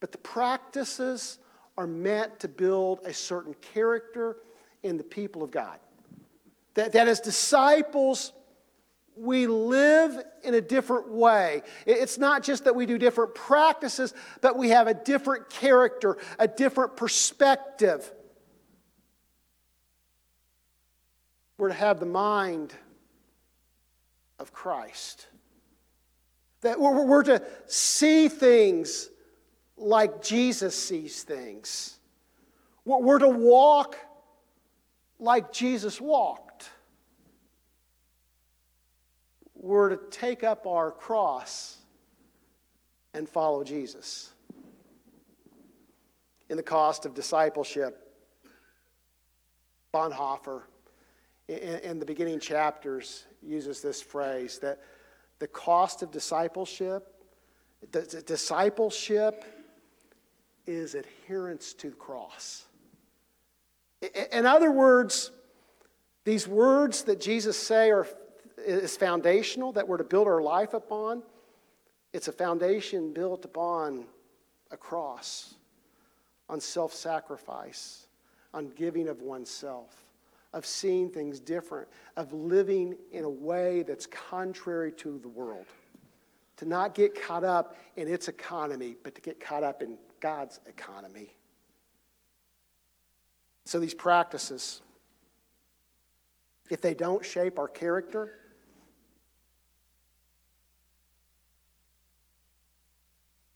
but 0.00 0.12
the 0.12 0.18
practices 0.18 1.38
are 1.76 1.86
meant 1.86 2.40
to 2.40 2.48
build 2.48 3.00
a 3.04 3.12
certain 3.12 3.54
character 3.72 4.36
in 4.82 4.96
the 4.96 5.04
people 5.04 5.42
of 5.42 5.50
God. 5.50 5.78
That, 6.74 6.92
that 6.92 7.08
as 7.08 7.20
disciples, 7.20 8.32
we 9.16 9.46
live 9.46 10.22
in 10.44 10.54
a 10.54 10.60
different 10.60 11.10
way. 11.10 11.62
It's 11.86 12.18
not 12.18 12.42
just 12.42 12.64
that 12.64 12.74
we 12.74 12.86
do 12.86 12.98
different 12.98 13.34
practices, 13.34 14.14
but 14.40 14.56
we 14.56 14.70
have 14.70 14.86
a 14.86 14.94
different 14.94 15.50
character, 15.50 16.18
a 16.38 16.46
different 16.46 16.96
perspective. 16.96 18.12
We're 21.58 21.68
to 21.68 21.74
have 21.74 21.98
the 21.98 22.06
mind 22.06 22.72
of 24.38 24.52
Christ. 24.52 25.26
That 26.60 26.78
we're 26.80 27.24
to 27.24 27.42
see 27.66 28.28
things 28.28 29.10
like 29.78 30.22
Jesus 30.22 30.74
sees 30.74 31.22
things. 31.22 31.98
We're 32.84 33.18
to 33.18 33.28
walk 33.28 33.96
like 35.18 35.52
Jesus 35.52 36.00
walked. 36.00 36.70
We're 39.54 39.90
to 39.90 39.98
take 40.10 40.44
up 40.44 40.66
our 40.66 40.90
cross 40.90 41.78
and 43.14 43.28
follow 43.28 43.64
Jesus. 43.64 44.30
In 46.48 46.56
the 46.56 46.62
cost 46.62 47.04
of 47.04 47.14
discipleship, 47.14 48.04
Bonhoeffer, 49.92 50.62
in, 51.48 51.98
the 51.98 52.06
beginning 52.06 52.40
chapters, 52.40 53.24
uses 53.42 53.80
this 53.80 54.00
phrase 54.00 54.58
that 54.60 54.80
the 55.38 55.48
cost 55.48 56.02
of 56.02 56.10
discipleship, 56.10 57.06
discipleship 57.90 59.44
is 60.68 60.94
adherence 60.94 61.72
to 61.72 61.88
the 61.88 61.96
cross. 61.96 62.66
In 64.32 64.44
other 64.44 64.70
words, 64.70 65.30
these 66.24 66.46
words 66.46 67.04
that 67.04 67.20
Jesus 67.20 67.56
say 67.56 67.90
are 67.90 68.06
is 68.58 68.96
foundational 68.96 69.72
that 69.72 69.88
we're 69.88 69.96
to 69.96 70.04
build 70.04 70.26
our 70.26 70.42
life 70.42 70.74
upon. 70.74 71.22
It's 72.12 72.28
a 72.28 72.32
foundation 72.32 73.14
built 73.14 73.46
upon 73.46 74.04
a 74.70 74.76
cross, 74.76 75.54
on 76.50 76.60
self 76.60 76.92
sacrifice, 76.92 78.06
on 78.52 78.68
giving 78.76 79.08
of 79.08 79.22
oneself, 79.22 80.04
of 80.52 80.66
seeing 80.66 81.08
things 81.08 81.40
different, 81.40 81.88
of 82.16 82.30
living 82.34 82.94
in 83.10 83.24
a 83.24 83.30
way 83.30 83.84
that's 83.84 84.06
contrary 84.06 84.92
to 84.92 85.18
the 85.18 85.28
world. 85.28 85.66
To 86.58 86.66
not 86.66 86.94
get 86.94 87.22
caught 87.22 87.44
up 87.44 87.76
in 87.96 88.06
its 88.06 88.28
economy, 88.28 88.96
but 89.02 89.14
to 89.14 89.20
get 89.22 89.40
caught 89.40 89.62
up 89.62 89.80
in 89.80 89.96
God's 90.20 90.60
economy. 90.66 91.34
So 93.64 93.78
these 93.78 93.94
practices, 93.94 94.80
if 96.70 96.80
they 96.80 96.94
don't 96.94 97.24
shape 97.24 97.58
our 97.58 97.68
character, 97.68 98.38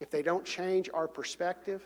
if 0.01 0.11
they 0.11 0.23
don't 0.23 0.45
change 0.45 0.91
our 0.93 1.09
perspective, 1.09 1.83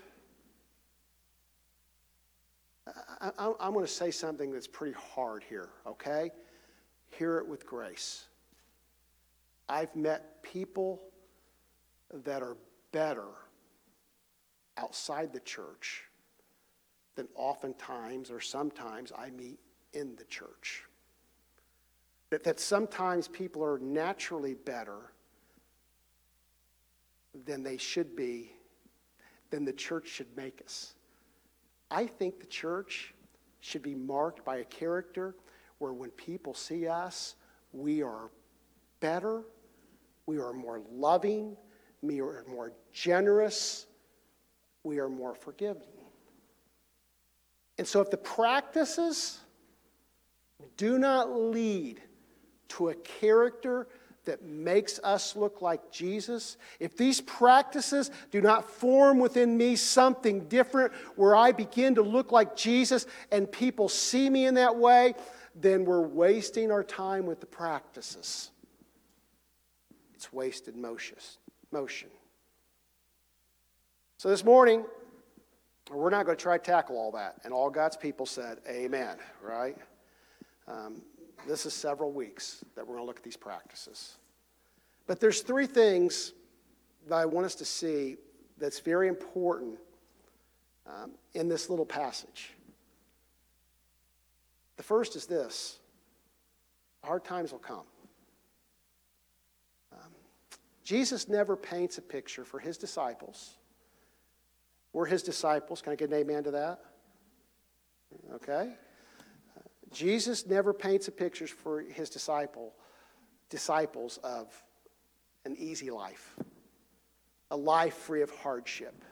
I, 3.20 3.52
am 3.60 3.72
going 3.72 3.84
to 3.84 3.92
say 3.92 4.10
something 4.10 4.52
that's 4.52 4.66
pretty 4.66 4.94
hard 5.14 5.44
here, 5.48 5.68
okay? 5.86 6.30
Hear 7.10 7.38
it 7.38 7.46
with 7.46 7.66
grace. 7.66 8.24
I've 9.68 9.94
met 9.96 10.42
people 10.42 11.00
that 12.24 12.42
are 12.42 12.56
better 12.92 13.28
outside 14.76 15.32
the 15.32 15.40
church 15.40 16.04
than 17.14 17.28
oftentimes 17.34 18.30
or 18.30 18.40
sometimes 18.40 19.12
I 19.16 19.30
meet 19.30 19.58
in 19.92 20.14
the 20.16 20.24
church. 20.24 20.84
That, 22.30 22.44
that 22.44 22.60
sometimes 22.60 23.28
people 23.28 23.64
are 23.64 23.78
naturally 23.78 24.54
better 24.54 25.12
than 27.44 27.62
they 27.62 27.76
should 27.76 28.16
be, 28.16 28.52
than 29.50 29.64
the 29.64 29.72
church 29.72 30.08
should 30.08 30.34
make 30.36 30.60
us. 30.64 30.94
I 31.90 32.06
think 32.06 32.40
the 32.40 32.46
church 32.46 33.14
should 33.60 33.82
be 33.82 33.94
marked 33.94 34.44
by 34.44 34.56
a 34.56 34.64
character 34.64 35.34
where 35.78 35.92
when 35.92 36.10
people 36.10 36.54
see 36.54 36.88
us, 36.88 37.36
we 37.72 38.02
are 38.02 38.30
better, 39.00 39.42
we 40.26 40.38
are 40.38 40.52
more 40.52 40.80
loving, 40.90 41.56
we 42.02 42.20
are 42.20 42.44
more 42.48 42.72
generous, 42.92 43.86
we 44.86 45.00
are 45.00 45.08
more 45.08 45.34
forgiving. 45.34 45.82
And 47.76 47.86
so 47.86 48.00
if 48.00 48.08
the 48.08 48.16
practices 48.16 49.40
do 50.76 50.98
not 50.98 51.30
lead 51.30 52.00
to 52.68 52.90
a 52.90 52.94
character 52.94 53.88
that 54.24 54.44
makes 54.44 54.98
us 55.04 55.36
look 55.36 55.60
like 55.60 55.90
Jesus, 55.90 56.56
if 56.80 56.96
these 56.96 57.20
practices 57.20 58.10
do 58.30 58.40
not 58.40 58.70
form 58.70 59.18
within 59.18 59.56
me 59.56 59.76
something 59.76 60.48
different 60.48 60.92
where 61.16 61.34
I 61.34 61.52
begin 61.52 61.96
to 61.96 62.02
look 62.02 62.32
like 62.32 62.56
Jesus 62.56 63.06
and 63.30 63.50
people 63.50 63.88
see 63.88 64.30
me 64.30 64.46
in 64.46 64.54
that 64.54 64.76
way, 64.76 65.14
then 65.54 65.84
we're 65.84 66.06
wasting 66.06 66.70
our 66.70 66.84
time 66.84 67.26
with 67.26 67.40
the 67.40 67.46
practices. 67.46 68.50
it's 70.14 70.32
wasted 70.32 70.76
motion. 70.76 72.08
So 74.18 74.30
this 74.30 74.44
morning, 74.44 74.82
we're 75.90 76.08
not 76.08 76.24
going 76.24 76.38
to 76.38 76.42
try 76.42 76.56
to 76.56 76.64
tackle 76.64 76.96
all 76.96 77.12
that. 77.12 77.34
And 77.44 77.52
all 77.52 77.68
God's 77.68 77.98
people 77.98 78.24
said, 78.24 78.58
Amen, 78.66 79.18
right? 79.42 79.76
Um, 80.66 81.02
this 81.46 81.66
is 81.66 81.74
several 81.74 82.12
weeks 82.12 82.64
that 82.74 82.86
we're 82.86 82.94
going 82.94 83.04
to 83.04 83.06
look 83.06 83.18
at 83.18 83.22
these 83.22 83.36
practices. 83.36 84.16
But 85.06 85.20
there's 85.20 85.42
three 85.42 85.66
things 85.66 86.32
that 87.08 87.14
I 87.14 87.26
want 87.26 87.44
us 87.44 87.54
to 87.56 87.66
see 87.66 88.16
that's 88.58 88.80
very 88.80 89.06
important 89.06 89.78
um, 90.86 91.12
in 91.34 91.46
this 91.46 91.68
little 91.68 91.84
passage. 91.84 92.52
The 94.78 94.82
first 94.82 95.14
is 95.14 95.26
this 95.26 95.78
hard 97.04 97.22
times 97.22 97.52
will 97.52 97.58
come. 97.58 97.84
Um, 99.92 100.10
Jesus 100.82 101.28
never 101.28 101.54
paints 101.54 101.98
a 101.98 102.02
picture 102.02 102.44
for 102.44 102.58
his 102.58 102.78
disciples. 102.78 103.58
We're 104.96 105.04
his 105.04 105.22
disciples. 105.22 105.82
Can 105.82 105.92
I 105.92 105.96
get 105.96 106.08
an 106.08 106.14
amen 106.14 106.44
to 106.44 106.52
that? 106.52 106.80
Okay. 108.36 108.72
Jesus 109.92 110.46
never 110.46 110.72
paints 110.72 111.06
a 111.06 111.12
picture 111.12 111.46
for 111.46 111.82
his 111.82 112.08
disciple, 112.08 112.72
disciples 113.50 114.18
of 114.24 114.50
an 115.44 115.54
easy 115.58 115.90
life, 115.90 116.34
a 117.50 117.56
life 117.58 117.92
free 117.92 118.22
of 118.22 118.30
hardship. 118.36 119.04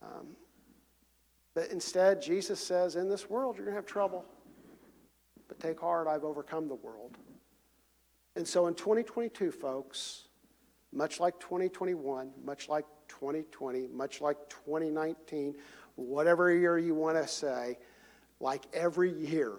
Um, 0.00 0.36
but 1.54 1.72
instead, 1.72 2.22
Jesus 2.22 2.64
says, 2.64 2.94
in 2.94 3.08
this 3.08 3.28
world, 3.28 3.56
you're 3.56 3.64
going 3.64 3.74
to 3.74 3.80
have 3.80 3.86
trouble. 3.86 4.24
But 5.48 5.58
take 5.58 5.80
heart, 5.80 6.06
I've 6.06 6.22
overcome 6.22 6.68
the 6.68 6.76
world. 6.76 7.18
And 8.36 8.46
so 8.46 8.68
in 8.68 8.74
2022, 8.74 9.50
folks, 9.50 10.28
much 10.92 11.18
like 11.18 11.40
2021, 11.40 12.30
much 12.44 12.68
like 12.68 12.84
2020, 13.20 13.88
much 13.88 14.20
like 14.20 14.36
2019, 14.48 15.54
whatever 15.96 16.54
year 16.54 16.78
you 16.78 16.94
want 16.94 17.16
to 17.16 17.28
say, 17.28 17.78
like 18.40 18.62
every 18.72 19.12
year, 19.12 19.52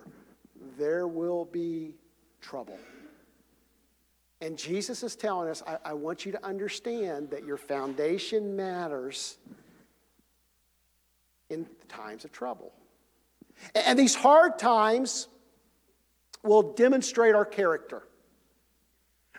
there 0.77 1.07
will 1.07 1.45
be 1.45 1.95
trouble. 2.41 2.77
And 4.41 4.57
Jesus 4.57 5.03
is 5.03 5.15
telling 5.15 5.49
us, 5.49 5.63
I, 5.65 5.77
I, 5.85 5.93
want 5.93 6.25
you 6.25 6.33
to 6.33 6.45
understand 6.45 7.29
that 7.29 7.45
your 7.45 7.55
foundation 7.55 8.57
matters 8.57 9.37
in 11.49 11.65
times 11.87 12.25
of 12.25 12.33
trouble. 12.33 12.73
And, 13.73 13.85
and 13.85 13.99
these 13.99 14.15
hard 14.15 14.59
times 14.59 15.29
will 16.43 16.73
demonstrate 16.73 17.35
our 17.35 17.45
character. 17.45 18.03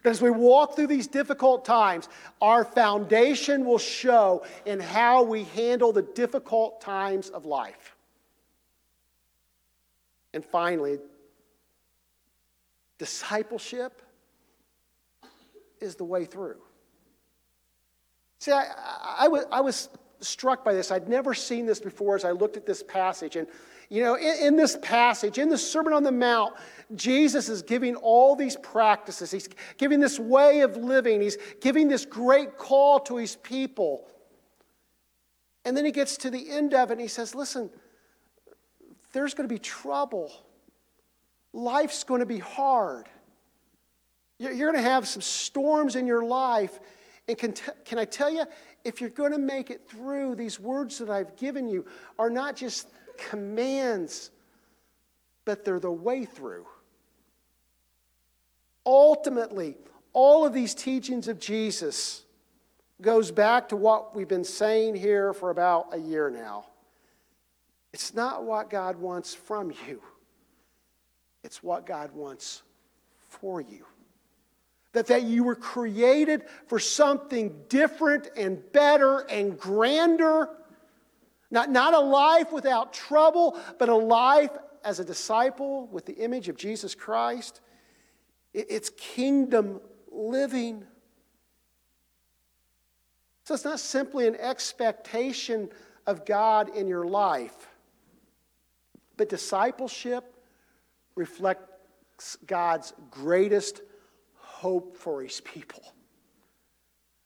As 0.05 0.21
we 0.21 0.31
walk 0.31 0.77
through 0.77 0.89
these 0.89 1.07
difficult 1.07 1.65
times, 1.65 2.09
our 2.43 2.65
foundation 2.65 3.65
will 3.65 3.79
show 3.79 4.45
in 4.67 4.79
how 4.79 5.23
we 5.23 5.45
handle 5.45 5.93
the 5.93 6.03
difficult 6.03 6.83
times 6.83 7.31
of 7.31 7.47
life. 7.47 7.97
And 10.35 10.45
finally, 10.45 10.99
discipleship 12.99 14.03
is 15.81 15.95
the 15.95 16.05
way 16.05 16.27
through. 16.27 16.57
See, 18.41 18.53
I, 18.53 18.67
I, 19.03 19.29
I, 19.53 19.61
was 19.63 19.89
struck 20.21 20.65
by 20.65 20.75
this. 20.75 20.91
I'd 20.91 21.09
never 21.09 21.33
seen 21.33 21.65
this 21.65 21.81
before 21.81 22.15
as 22.15 22.27
I 22.27 22.33
looked 22.33 22.59
at 22.59 22.67
this 22.67 22.83
passage. 22.83 23.37
And, 23.37 23.47
you 23.89 24.03
know, 24.03 24.15
in, 24.15 24.47
in 24.47 24.57
this 24.57 24.77
passage, 24.83 25.39
in 25.39 25.49
the 25.49 25.59
Sermon 25.59 25.93
on 25.93 26.03
the 26.03 26.13
Mount, 26.13 26.55
Jesus 26.95 27.49
is 27.49 27.63
giving 27.63 27.97
all 27.97 28.37
these 28.37 28.57
practices. 28.57 29.31
He's 29.31 29.49
giving 29.79 30.01
this 30.01 30.19
way 30.19 30.61
of 30.61 30.77
living. 30.77 31.21
He's 31.21 31.39
giving 31.61 31.89
this 31.89 32.05
great 32.05 32.59
call 32.59 33.01
to 33.01 33.17
his 33.17 33.37
people. 33.37 34.07
And 35.65 35.77
then 35.77 35.85
he 35.85 35.93
gets 35.93 36.17
to 36.19 36.31
the 36.31 36.51
end 36.51 36.75
of 36.75 36.91
it 36.91 36.95
and 36.95 37.01
he 37.01 37.09
says, 37.09 37.35
Listen, 37.35 37.71
there's 39.13 39.35
going 39.35 39.49
to 39.49 39.53
be 39.53 39.59
trouble. 39.59 40.33
Life's 41.53 42.05
going 42.05 42.21
to 42.21 42.27
be 42.27 42.39
hard. 42.39 43.09
You're 44.39 44.73
going 44.73 44.83
to 44.83 44.91
have 44.91 45.07
some 45.07 45.23
storms 45.23 45.97
in 45.97 46.07
your 46.07 46.25
life. 46.25 46.81
And 47.29 47.39
can, 47.39 47.53
t- 47.53 47.73
can 47.85 47.99
I 47.99 48.05
tell 48.05 48.29
you, 48.29 48.45
if 48.85 49.01
you're 49.01 49.11
going 49.11 49.33
to 49.33 49.39
make 49.39 49.71
it 49.71 49.89
through, 49.89 50.35
these 50.35 50.61
words 50.61 50.99
that 50.99 51.09
I've 51.09 51.37
given 51.37 51.69
you 51.69 51.87
are 52.19 52.29
not 52.29 52.57
just 52.57 52.89
commands, 53.19 54.31
but 55.45 55.65
they're 55.65 55.81
the 55.81 55.91
way 55.91 56.25
through. 56.25 56.67
Ultimately, 58.87 59.77
all 60.13 60.47
of 60.47 60.53
these 60.53 60.75
teachings 60.75 61.29
of 61.29 61.39
Jesus 61.39 62.25
goes 63.01 63.31
back 63.31 63.69
to 63.71 63.77
what 63.77 64.15
we've 64.15 64.29
been 64.29 64.45
saying 64.45 64.95
here 64.95 65.33
for 65.33 65.51
about 65.51 65.89
a 65.93 65.99
year 65.99 66.31
now. 66.31 66.67
It's 67.93 68.15
not 68.15 68.45
what 68.45 68.71
God 68.71 68.97
wants 68.97 69.35
from 69.35 69.73
you, 69.87 70.03
it's 71.43 71.63
what 71.63 71.87
God 71.87 72.13
wants 72.13 72.63
for 73.21 73.61
you. 73.61 73.85
That, 74.93 75.09
that 75.09 75.25
you 75.25 75.43
were 75.43 75.57
created 75.57 76.45
for 76.69 76.79
something 76.79 77.65
different 77.69 78.31
and 78.37 78.63
better 78.73 79.21
and 79.21 79.59
grander. 79.59 80.49
Not, 81.55 81.71
not 81.71 81.95
a 81.95 82.01
life 82.01 82.51
without 82.51 82.93
trouble, 82.93 83.57
but 83.79 83.89
a 83.89 83.95
life 83.95 84.51
as 84.83 84.99
a 84.99 85.05
disciple 85.05 85.87
with 85.87 86.05
the 86.05 86.15
image 86.15 86.49
of 86.49 86.57
Jesus 86.57 86.97
Christ. 86.97 87.61
It, 88.53 88.67
it's 88.69 88.91
kingdom 88.91 89.81
living. 90.11 90.83
So 93.45 93.55
it's 93.55 93.65
not 93.65 93.79
simply 93.79 94.27
an 94.27 94.35
expectation 94.35 95.71
of 96.09 96.27
God 96.27 96.77
in 96.77 96.89
your 96.89 97.07
life. 97.07 97.69
But 99.17 99.29
discipleship 99.29 100.25
reflects 101.15 102.37
God's 102.47 102.95
greatest 103.13 103.81
hope 104.35 104.97
for 104.97 105.23
his 105.23 105.41
people. 105.41 105.85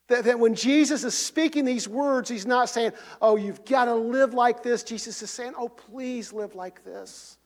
That, 0.08 0.24
that 0.24 0.38
when 0.38 0.54
Jesus 0.54 1.04
is 1.04 1.16
speaking 1.16 1.64
these 1.64 1.86
words, 1.86 2.28
he's 2.28 2.46
not 2.46 2.68
saying, 2.68 2.92
Oh, 3.20 3.36
you've 3.36 3.64
got 3.64 3.86
to 3.86 3.94
live 3.94 4.34
like 4.34 4.62
this. 4.62 4.82
Jesus 4.82 5.22
is 5.22 5.30
saying, 5.30 5.52
Oh, 5.56 5.68
please 5.68 6.32
live 6.32 6.54
like 6.54 6.84
this. 6.84 7.36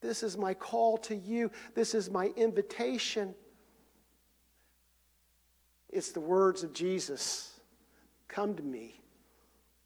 This 0.00 0.22
is 0.22 0.36
my 0.36 0.54
call 0.54 0.98
to 0.98 1.16
you, 1.16 1.50
this 1.74 1.94
is 1.94 2.10
my 2.10 2.26
invitation. 2.36 3.34
It's 5.88 6.12
the 6.12 6.20
words 6.20 6.62
of 6.62 6.72
Jesus 6.72 7.52
Come 8.28 8.54
to 8.56 8.62
me, 8.62 9.00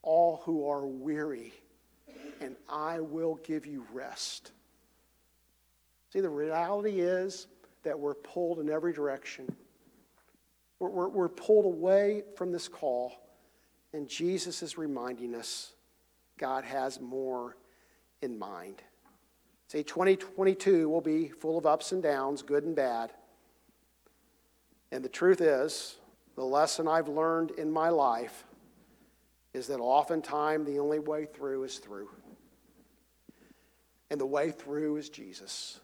all 0.02 0.42
who 0.44 0.68
are 0.68 0.86
weary 0.86 1.52
and 2.40 2.56
I 2.68 3.00
will 3.00 3.38
give 3.44 3.66
you 3.66 3.86
rest. 3.92 4.52
See, 6.12 6.20
the 6.20 6.28
reality 6.28 7.00
is 7.00 7.46
that 7.82 7.98
we're 7.98 8.14
pulled 8.14 8.58
in 8.58 8.68
every 8.68 8.92
direction. 8.92 9.54
We're, 10.80 11.08
we're, 11.08 11.28
pulled 11.28 11.66
away 11.66 12.22
from 12.36 12.52
this 12.52 12.66
call, 12.66 13.12
and 13.92 14.08
Jesus 14.08 14.62
is 14.62 14.78
reminding 14.78 15.34
us 15.34 15.72
God 16.38 16.64
has 16.64 17.00
more 17.00 17.56
in 18.22 18.38
mind. 18.38 18.82
See, 19.68 19.82
2022 19.82 20.88
will 20.88 21.02
be 21.02 21.28
full 21.28 21.58
of 21.58 21.66
ups 21.66 21.92
and 21.92 22.02
downs, 22.02 22.42
good 22.42 22.64
and 22.64 22.74
bad. 22.74 23.12
And 24.90 25.04
the 25.04 25.08
truth 25.08 25.42
is, 25.42 25.96
the 26.34 26.44
lesson 26.44 26.88
I've 26.88 27.08
learned 27.08 27.52
in 27.52 27.70
my 27.70 27.90
life 27.90 28.44
is 29.52 29.66
that 29.66 29.80
oftentimes 29.80 30.66
the 30.66 30.78
only 30.78 30.98
way 30.98 31.26
through 31.26 31.64
is 31.64 31.78
through. 31.78 32.08
And 34.10 34.20
the 34.20 34.26
way 34.26 34.50
through 34.50 34.96
is 34.96 35.10
Jesus. 35.10 35.78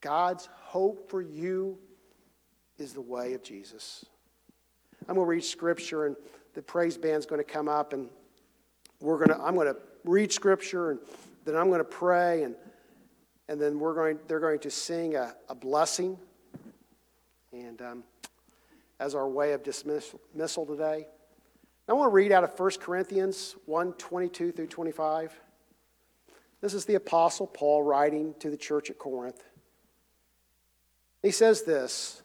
God's 0.00 0.48
hope 0.52 1.10
for 1.10 1.20
you 1.20 1.78
is 2.78 2.92
the 2.92 3.00
way 3.00 3.34
of 3.34 3.42
Jesus. 3.42 4.04
I'm 5.08 5.14
going 5.14 5.26
to 5.26 5.30
read 5.30 5.44
scripture, 5.44 6.06
and 6.06 6.16
the 6.54 6.62
praise 6.62 6.96
band's 6.96 7.26
going 7.26 7.40
to 7.40 7.50
come 7.50 7.68
up, 7.68 7.92
and 7.92 8.08
we're 9.00 9.16
going 9.16 9.36
to, 9.36 9.44
I'm 9.44 9.54
going 9.54 9.66
to 9.66 9.76
read 10.04 10.32
scripture, 10.32 10.92
and 10.92 11.00
then 11.44 11.56
I'm 11.56 11.68
going 11.68 11.78
to 11.78 11.84
pray, 11.84 12.42
and, 12.42 12.54
and 13.48 13.60
then 13.60 13.78
we're 13.78 13.94
going, 13.94 14.18
they're 14.28 14.40
going 14.40 14.60
to 14.60 14.70
sing 14.70 15.16
a, 15.16 15.34
a 15.48 15.54
blessing. 15.54 16.18
And 17.52 17.80
um, 17.80 18.04
as 19.00 19.14
our 19.14 19.28
way 19.28 19.52
of 19.52 19.62
dismissal 19.62 20.66
today, 20.66 21.06
I 21.88 21.92
want 21.94 22.10
to 22.10 22.14
read 22.14 22.32
out 22.32 22.44
of 22.44 22.58
1 22.58 22.70
Corinthians 22.80 23.56
1 23.64 23.94
22 23.94 24.52
through 24.52 24.66
25. 24.66 25.40
This 26.60 26.74
is 26.74 26.84
the 26.84 26.96
Apostle 26.96 27.46
Paul 27.46 27.82
writing 27.82 28.34
to 28.40 28.50
the 28.50 28.56
church 28.56 28.90
at 28.90 28.98
Corinth. 28.98 29.42
He 31.22 31.30
says 31.30 31.62
this 31.62 32.22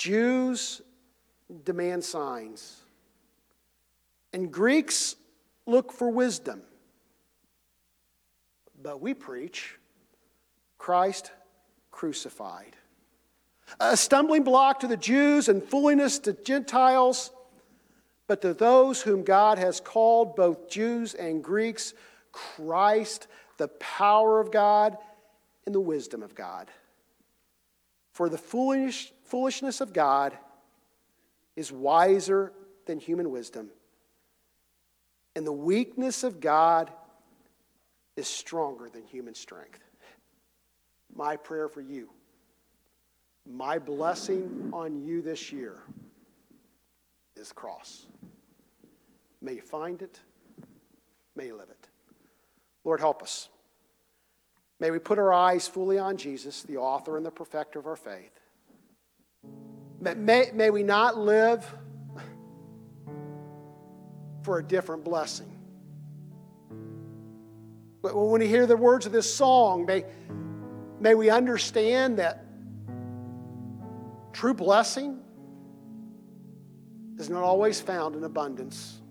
Jews 0.00 0.80
demand 1.66 2.02
signs, 2.02 2.80
and 4.32 4.50
Greeks 4.50 5.14
look 5.66 5.92
for 5.92 6.08
wisdom. 6.08 6.62
But 8.82 9.02
we 9.02 9.12
preach 9.12 9.76
Christ 10.78 11.32
crucified. 11.90 12.76
a 13.78 13.94
stumbling 13.94 14.42
block 14.42 14.80
to 14.80 14.86
the 14.86 14.96
Jews 14.96 15.50
and 15.50 15.62
foolishness 15.62 16.18
to 16.20 16.32
Gentiles. 16.32 17.30
But 18.26 18.40
to 18.40 18.54
those 18.54 19.02
whom 19.02 19.22
God 19.22 19.58
has 19.58 19.80
called, 19.80 20.34
both 20.34 20.70
Jews 20.70 21.12
and 21.12 21.44
Greeks, 21.44 21.92
Christ, 22.32 23.26
the 23.58 23.68
power 23.68 24.40
of 24.40 24.50
God 24.50 24.96
and 25.66 25.74
the 25.74 25.80
wisdom 25.80 26.22
of 26.22 26.34
God. 26.34 26.70
For 28.14 28.30
the 28.30 28.38
foolish, 28.38 29.12
foolishness 29.30 29.80
of 29.80 29.92
God 29.92 30.36
is 31.56 31.72
wiser 31.72 32.52
than 32.86 32.98
human 32.98 33.30
wisdom, 33.30 33.70
and 35.36 35.46
the 35.46 35.52
weakness 35.52 36.24
of 36.24 36.40
God 36.40 36.90
is 38.16 38.26
stronger 38.26 38.88
than 38.88 39.04
human 39.04 39.34
strength. 39.34 39.80
My 41.14 41.36
prayer 41.36 41.68
for 41.68 41.80
you, 41.80 42.10
my 43.48 43.78
blessing 43.78 44.70
on 44.72 45.02
you 45.02 45.22
this 45.22 45.52
year 45.52 45.76
is 47.36 47.52
cross. 47.52 48.06
May 49.40 49.54
you 49.54 49.62
find 49.62 50.02
it, 50.02 50.20
may 51.34 51.46
you 51.46 51.56
live 51.56 51.70
it. 51.70 51.88
Lord, 52.84 53.00
help 53.00 53.22
us. 53.22 53.48
May 54.78 54.90
we 54.90 54.98
put 54.98 55.18
our 55.18 55.32
eyes 55.32 55.68
fully 55.68 55.98
on 55.98 56.16
Jesus, 56.16 56.62
the 56.62 56.78
author 56.78 57.16
and 57.16 57.24
the 57.24 57.30
perfecter 57.30 57.78
of 57.78 57.86
our 57.86 57.96
faith. 57.96 58.39
May, 60.00 60.50
may, 60.54 60.70
we 60.70 60.82
not 60.82 61.18
live 61.18 61.66
for 64.42 64.58
a 64.58 64.64
different 64.64 65.04
blessing. 65.04 65.50
But 68.02 68.16
when 68.16 68.40
we 68.40 68.46
hear 68.46 68.64
the 68.64 68.78
words 68.78 69.04
of 69.04 69.12
this 69.12 69.32
song, 69.32 69.84
may, 69.84 70.06
may 70.98 71.14
we 71.14 71.28
understand 71.28 72.18
that 72.18 72.46
true 74.32 74.54
blessing 74.54 75.20
is 77.18 77.28
not 77.28 77.42
always 77.42 77.78
found 77.80 78.16
in 78.16 78.24
abundance. 78.24 79.02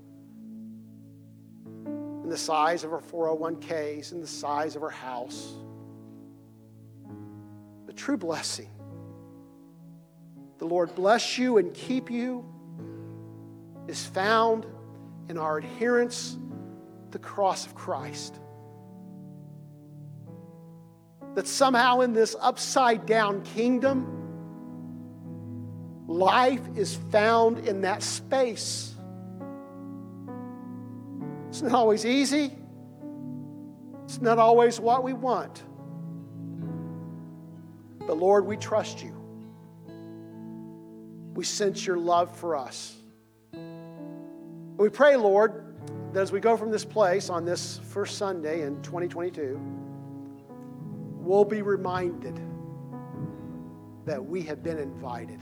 In 1.85 2.29
the 2.29 2.37
size 2.37 2.83
of 2.83 2.93
our 2.93 3.01
401ks, 3.01 4.11
in 4.11 4.21
the 4.21 4.27
size 4.27 4.75
of 4.75 4.81
our 4.81 4.89
house. 4.89 5.53
The 7.85 7.93
true 7.93 8.17
blessing. 8.17 8.69
The 10.59 10.65
Lord 10.65 10.93
bless 10.93 11.37
you 11.37 11.57
and 11.57 11.73
keep 11.73 12.11
you 12.11 12.45
is 13.87 14.05
found 14.05 14.65
in 15.29 15.37
our 15.37 15.57
adherence 15.57 16.33
to 16.33 17.11
the 17.11 17.19
cross 17.19 17.65
of 17.65 17.73
Christ. 17.73 18.35
That 21.35 21.47
somehow 21.47 22.01
in 22.01 22.13
this 22.13 22.35
upside 22.39 23.05
down 23.05 23.41
kingdom, 23.43 24.15
life 26.07 26.61
is 26.75 26.95
found 27.09 27.59
in 27.59 27.81
that 27.81 28.03
space. 28.03 28.93
It's 31.47 31.61
not 31.61 31.71
always 31.71 32.05
easy, 32.05 32.53
it's 34.03 34.19
not 34.19 34.39
always 34.39 34.77
what 34.79 35.03
we 35.03 35.13
want. 35.13 35.63
But 38.05 38.17
Lord, 38.17 38.45
we 38.45 38.57
trust 38.57 39.01
you. 39.01 39.18
We 41.39 41.45
sense 41.45 41.87
your 41.87 41.97
love 41.97 42.35
for 42.35 42.57
us. 42.57 42.97
We 43.53 44.89
pray, 44.89 45.15
Lord, 45.15 45.73
that 46.11 46.19
as 46.19 46.33
we 46.33 46.41
go 46.41 46.57
from 46.57 46.69
this 46.69 46.83
place 46.83 47.29
on 47.29 47.45
this 47.45 47.79
first 47.91 48.17
Sunday 48.17 48.63
in 48.63 48.81
2022, 48.81 49.57
we'll 51.21 51.45
be 51.45 51.61
reminded 51.61 52.41
that 54.05 54.21
we 54.21 54.41
have 54.41 54.61
been 54.61 54.79
invited. 54.79 55.39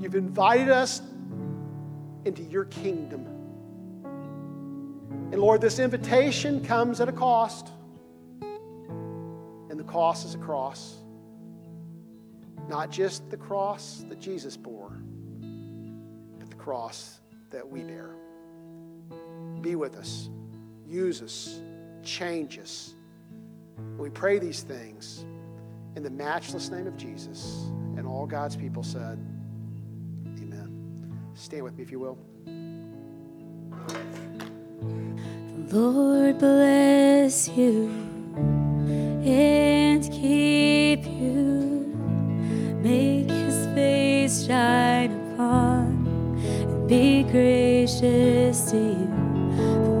You've 0.00 0.14
invited 0.14 0.68
us 0.68 1.02
into 2.24 2.44
your 2.44 2.66
kingdom. 2.66 3.26
And 5.32 5.40
Lord, 5.40 5.60
this 5.60 5.80
invitation 5.80 6.64
comes 6.64 7.00
at 7.00 7.08
a 7.08 7.12
cost. 7.12 7.70
And 8.40 9.76
the 9.76 9.82
cost 9.82 10.24
is 10.24 10.36
a 10.36 10.38
cross. 10.38 11.01
Not 12.68 12.90
just 12.90 13.28
the 13.30 13.36
cross 13.36 14.04
that 14.08 14.20
Jesus 14.20 14.56
bore 14.56 15.02
but 16.38 16.50
the 16.50 16.56
cross 16.56 17.20
that 17.50 17.68
we 17.68 17.82
bear. 17.82 18.10
Be 19.60 19.76
with 19.76 19.96
us, 19.96 20.28
use 20.86 21.22
us, 21.22 21.60
change 22.02 22.58
us. 22.58 22.94
We 23.96 24.10
pray 24.10 24.38
these 24.38 24.62
things 24.62 25.24
in 25.96 26.02
the 26.02 26.10
matchless 26.10 26.70
name 26.70 26.86
of 26.86 26.96
Jesus. 26.96 27.66
And 27.96 28.06
all 28.06 28.26
God's 28.26 28.56
people 28.56 28.82
said, 28.82 29.18
Amen. 30.26 31.30
Stand 31.34 31.62
with 31.62 31.76
me 31.76 31.82
if 31.82 31.90
you 31.90 32.00
will. 32.00 32.18
Lord 35.70 36.38
bless 36.38 37.48
you 37.48 37.88
and 39.24 40.02
keep 40.10 41.04
you. 41.04 41.61
Make 42.82 43.30
his 43.30 43.66
face 43.76 44.44
shine 44.44 45.12
upon 45.12 46.36
and 46.42 46.88
be 46.88 47.22
gracious 47.22 48.72
to 48.72 48.76
you. 48.76 49.06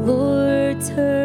The 0.04 0.12
Lord 0.12 0.80
turn 0.80 1.21